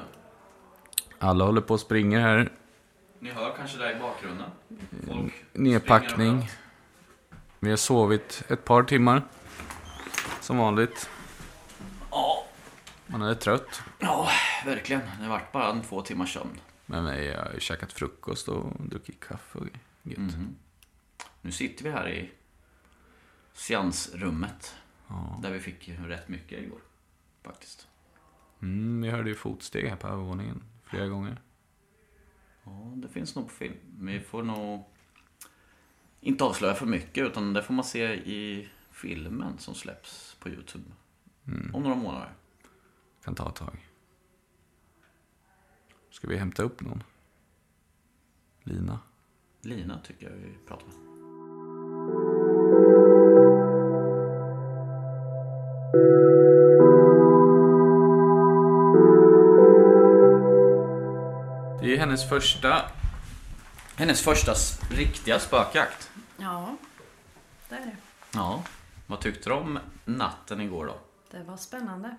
Alla 1.18 1.44
håller 1.44 1.61
på 1.61 1.75
och 1.75 1.81
springer 1.81 2.20
här. 2.20 2.53
Ni 3.23 3.31
hör 3.31 3.57
kanske 3.57 3.79
där 3.79 3.97
i 3.97 3.99
bakgrunden. 4.01 4.51
Folk 5.07 5.35
Nedpackning. 5.53 6.49
Vi 7.61 7.71
har 7.71 7.77
sovit 7.77 8.43
ett 8.49 8.65
par 8.65 8.83
timmar. 8.83 9.23
Som 10.41 10.59
vanligt. 10.59 11.11
Ja, 12.11 12.47
Man 13.07 13.23
är 13.23 13.35
trött. 13.35 13.83
ja, 13.99 14.29
verkligen. 14.65 15.01
Det 15.21 15.29
vart 15.29 15.53
bara 15.53 15.71
en 15.71 15.83
två 15.83 16.03
timmars 16.03 16.35
sömn. 16.35 16.61
Men 16.87 17.05
nej, 17.05 17.25
jag 17.25 17.45
har 17.45 17.53
ju 17.53 17.61
käkat 17.61 17.93
frukost 17.93 18.49
och 18.49 18.73
druckit 18.79 19.21
kaffe 19.21 19.59
och 19.59 19.67
gött. 20.03 20.19
Mhm. 20.19 20.57
Nu 21.41 21.53
sitter 21.53 21.85
vi 21.85 21.91
här 21.91 22.09
i 22.09 22.31
seansrummet. 23.55 24.75
Där 25.43 25.51
vi 25.51 25.61
fick 25.61 25.89
rätt 25.89 26.29
mycket 26.29 26.63
igår. 26.63 26.81
Faktiskt. 27.45 27.87
Mm, 28.63 29.03
vi 29.03 29.11
hörde 29.11 29.29
ju 29.29 29.35
fotsteg 29.35 29.89
här 29.89 29.97
på 29.97 30.07
övervåningen 30.09 30.63
flera 30.85 31.07
gånger. 31.07 31.41
Ja, 32.64 32.92
det 32.96 33.09
finns 33.09 33.35
nog 33.37 33.46
på 33.46 33.53
film. 33.53 33.77
Men 33.98 34.14
vi 34.14 34.20
får 34.20 34.42
nog 34.42 34.85
inte 36.20 36.44
avslöja 36.44 36.75
för 36.75 36.87
mycket 36.87 37.27
utan 37.27 37.53
det 37.53 37.62
får 37.62 37.75
man 37.75 37.85
se 37.85 38.14
i 38.14 38.68
filmen 38.90 39.59
som 39.59 39.75
släpps 39.75 40.37
på 40.40 40.48
Youtube. 40.48 40.85
Om 41.72 41.83
några 41.83 41.96
månader. 41.96 42.33
Kan 43.25 43.35
ta 43.35 43.48
ett 43.48 43.55
tag. 43.55 43.88
Ska 46.11 46.29
vi 46.29 46.37
hämta 46.37 46.62
upp 46.62 46.81
någon? 46.81 47.03
Lina? 48.62 49.01
Lina 49.61 49.98
tycker 49.98 50.31
jag 50.31 50.37
vi 50.37 50.55
pratar 50.66 50.87
med. 50.87 51.22
Hennes 62.12 62.29
första... 62.29 62.90
Hennes 63.96 64.22
första 64.22 64.55
riktiga 64.90 65.40
spökjakt. 65.40 66.11
Ja, 66.37 66.77
det 67.68 67.75
är 67.75 67.81
det. 67.81 67.96
Ja. 68.35 68.62
Vad 69.07 69.20
tyckte 69.20 69.51
du 69.51 69.55
om 69.55 69.79
natten 70.05 70.61
igår 70.61 70.87
då? 70.87 70.98
Det 71.31 71.42
var 71.44 71.57
spännande. 71.57 72.16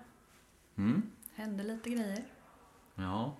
Mm? 0.76 1.02
Hände 1.34 1.62
lite 1.62 1.90
grejer. 1.90 2.24
Ja. 2.94 3.34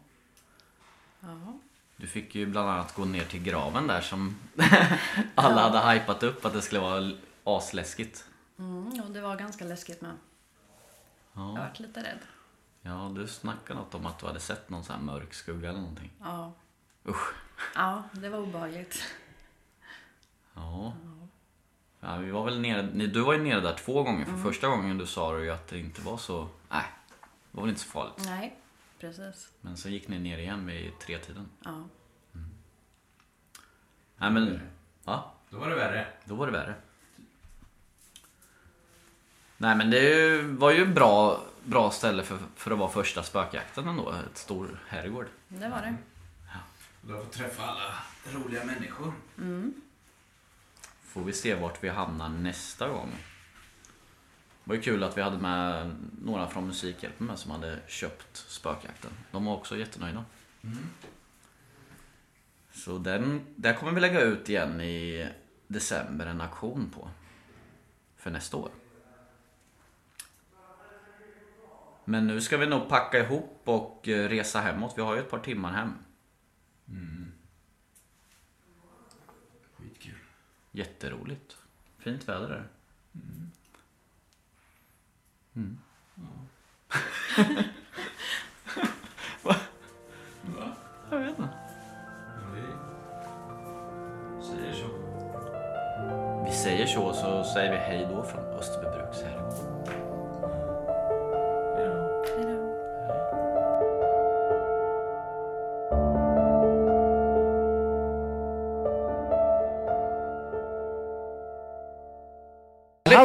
Ja. 1.21 1.59
Du 1.97 2.07
fick 2.07 2.35
ju 2.35 2.47
bland 2.47 2.69
annat 2.71 2.95
gå 2.95 3.05
ner 3.05 3.25
till 3.25 3.43
graven 3.43 3.87
där 3.87 4.01
som 4.01 4.37
alla 5.35 5.71
hade 5.71 5.93
hypat 6.01 6.23
upp 6.23 6.45
att 6.45 6.53
det 6.53 6.63
skulle 6.63 6.81
vara 6.81 7.11
asläskigt. 7.45 8.25
Mm, 8.59 9.01
och 9.01 9.11
det 9.11 9.21
var 9.21 9.37
ganska 9.37 9.65
läskigt 9.65 10.01
med. 10.01 10.17
Jag 11.33 11.43
Ja. 11.43 11.53
vart 11.53 11.79
lite 11.79 12.01
rädd. 12.01 12.19
Ja, 12.85 13.13
du 13.17 13.27
snackade 13.27 13.81
något 13.81 13.95
om 13.95 14.07
att 14.07 14.19
du 14.19 14.27
hade 14.27 14.41
sett 14.41 14.71
någon 14.71 14.85
sån 14.85 14.97
här 14.97 15.03
mörk 15.03 15.35
skugga 15.35 15.69
eller 15.69 15.81
någonting. 15.81 16.11
Ja. 16.21 16.53
Usch. 17.09 17.33
Ja, 17.75 18.03
det 18.13 18.29
var 18.29 18.39
obehagligt. 18.39 19.03
Ja. 20.55 20.93
ja 22.01 22.17
vi 22.17 22.31
var 22.31 22.45
väl 22.45 22.61
nere, 22.61 22.83
du 23.07 23.21
var 23.21 23.33
ju 23.33 23.43
nere 23.43 23.61
där 23.61 23.75
två 23.75 24.03
gånger. 24.03 24.25
För 24.25 24.33
Mm. 24.33 24.43
första 24.45 24.69
gången 24.69 24.99
du 24.99 25.07
sa 25.07 25.37
du 25.37 25.45
ju 25.45 25.51
att 25.51 25.69
det 25.69 25.79
inte 25.79 26.03
var 26.03 26.17
så, 26.17 26.49
nej, 26.71 26.85
det 27.51 27.57
var 27.57 27.63
väl 27.63 27.71
inte 27.71 27.81
så 27.83 27.89
farligt. 27.89 28.23
Nej, 28.25 28.59
precis. 29.01 29.53
Men 29.61 29.77
så 29.77 29.89
gick 29.89 30.09
ni 30.09 30.19
ner 30.19 30.39
igen 30.39 30.67
vid 30.67 30.99
tretiden. 30.99 31.49
Ja. 31.65 31.85
Nej 34.17 34.31
men, 34.31 34.61
ja. 35.05 35.35
Då 35.51 35.59
var 35.59 35.69
det 35.69 35.75
värre. 35.77 36.07
Då 36.25 36.35
var 36.35 36.47
det 36.47 36.53
värre. 36.53 36.75
Nej 39.57 39.77
men 39.77 39.91
det 39.91 40.43
var 40.43 40.71
ju 40.71 40.87
bra, 40.87 41.45
bra 41.65 41.91
ställe 41.91 42.23
för, 42.23 42.39
för 42.57 42.71
att 42.71 42.79
vara 42.79 42.91
första 42.91 43.23
spökjakten 43.23 43.89
ändå. 43.89 44.15
Ett 44.31 44.39
stor 44.39 44.81
herrgård. 44.89 45.27
Det 45.49 45.69
var 45.69 45.83
det. 45.83 45.95
Du 47.01 47.13
har 47.13 47.21
fått 47.21 47.33
träffa 47.33 47.63
alla 47.63 47.95
roliga 48.33 48.65
människor. 48.65 49.13
Mm. 49.39 49.75
Får 51.03 51.25
vi 51.25 51.33
se 51.33 51.55
vart 51.55 51.85
vi 51.85 51.89
hamnar 51.89 52.29
nästa 52.29 52.89
gång. 52.89 53.11
Det 54.65 54.69
var 54.71 54.77
ju 54.77 54.83
kul 54.83 55.03
att 55.03 55.17
vi 55.17 55.23
hade 55.23 55.39
med 55.39 55.97
några 56.23 56.49
från 56.49 56.67
Musikhjälpen 56.67 57.27
med 57.27 57.39
som 57.39 57.51
hade 57.51 57.79
köpt 57.87 58.37
spökjakten. 58.37 59.11
De 59.31 59.45
var 59.45 59.55
också 59.55 59.77
jättenöjda. 59.77 60.25
Så 62.73 62.99
den, 62.99 63.41
där 63.57 63.75
kommer 63.75 63.93
vi 63.93 64.01
lägga 64.01 64.21
ut 64.21 64.49
igen 64.49 64.81
i 64.81 65.29
december 65.67 66.27
en 66.27 66.41
auktion 66.41 66.91
på. 66.95 67.11
För 68.17 68.31
nästa 68.31 68.57
år. 68.57 68.71
Men 72.05 72.27
nu 72.27 72.41
ska 72.41 72.57
vi 72.57 72.67
nog 72.67 72.89
packa 72.89 73.19
ihop 73.19 73.61
och 73.65 74.09
eh, 74.09 74.29
resa 74.29 74.61
hemåt. 74.61 74.95
Vi 74.97 75.03
har 75.03 75.15
ju 75.15 75.21
ett 75.21 75.31
par 75.31 75.39
timmar 75.39 75.73
hem. 75.73 75.93
Skitkul. 79.77 80.19
Jätteroligt. 80.71 81.57
Fint 81.99 82.29
väder 82.29 82.49
där. 82.49 82.69
Mm. 85.57 85.79
Va? 89.43 89.57
Va? 90.43 90.77
Jag 91.11 91.19
vet 91.19 91.39
inte. 91.39 91.49
Säger 94.43 94.73
så. 94.73 94.89
Vi 96.45 96.53
säger 96.53 96.87
så, 96.87 97.13
så 97.13 97.45
säger 97.45 97.71
vi 97.73 97.77
hej 97.79 98.07
då 98.11 98.23
från 98.23 98.45
Österbybruks 98.45 99.23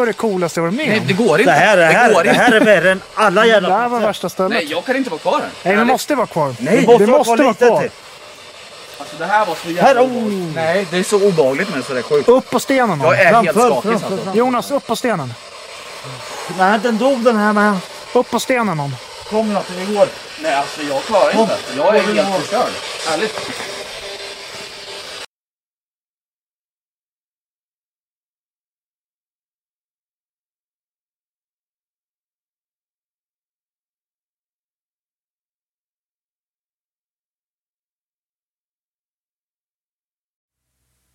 Det 0.09 0.23
här 0.23 0.29
det 0.29 0.29
coolaste 0.29 0.59
jag 0.59 0.65
varit 0.65 0.75
med 0.75 0.87
Nej, 0.87 0.99
om. 0.99 1.07
det 1.07 1.13
går 1.13 1.39
inte. 1.39 1.51
Det 1.51 1.57
här, 1.59 1.77
det 1.77 1.85
här, 1.85 2.13
går 2.13 2.23
det 2.23 2.31
här 2.31 2.51
är 2.51 2.65
värre 2.65 2.91
än 2.91 3.01
alla 3.13 3.41
Det 3.41 3.47
jävla 3.47 3.77
här 3.77 3.89
var 3.89 3.99
värsta 3.99 4.29
stället. 4.29 4.51
Nej, 4.51 4.65
jag 4.71 4.85
kan 4.85 4.95
inte 4.95 5.09
vara 5.09 5.19
kvar 5.19 5.39
här. 5.41 5.49
Nej, 5.63 5.75
det 5.75 5.85
måste 5.85 6.15
vara 6.15 6.27
kvar. 6.27 6.55
Nej, 6.59 6.85
det 6.99 7.07
måste 7.07 7.43
vara 7.43 7.53
kvar. 7.53 7.89
Alltså 8.99 9.15
det 9.17 9.25
här 9.25 9.45
var 9.45 9.55
så 9.55 9.67
Här, 9.67 9.75
jävla 9.75 10.01
oh. 10.01 10.05
obehagligt. 10.05 10.55
Nej, 10.55 10.87
det 10.91 10.97
är 10.97 11.03
så 11.03 11.27
obehagligt 11.27 11.69
men 11.73 11.83
så 11.83 11.93
det 11.93 11.99
är 11.99 12.03
sjukt. 12.03 12.29
Upp 12.29 12.49
på 12.49 12.59
stenen. 12.59 13.01
Jag 13.01 13.19
är 13.19 13.25
helt 13.25 13.53
Framför, 13.53 13.69
skakig 13.69 13.99
framför, 13.99 14.17
alltså. 14.17 14.37
Jonas, 14.37 14.71
upp 14.71 14.87
på 14.87 14.95
stenen. 14.95 15.33
Nej, 16.57 16.79
den 16.83 16.97
dog 16.97 17.23
den 17.23 17.37
här 17.37 17.53
med. 17.53 17.77
Upp 18.13 18.31
på 18.31 18.39
stenen 18.39 18.77
någon. 18.77 18.95
Kom 19.29 19.53
då, 19.53 19.61
det 19.77 19.93
går. 19.93 20.07
Nej, 20.41 20.53
alltså 20.53 20.81
jag 20.81 21.03
klarar 21.03 21.39
inte. 21.41 21.57
Jag 21.77 21.95
är 21.95 22.01
helt 22.01 22.35
förstörd. 22.35 22.71
Ärligt. 23.13 23.68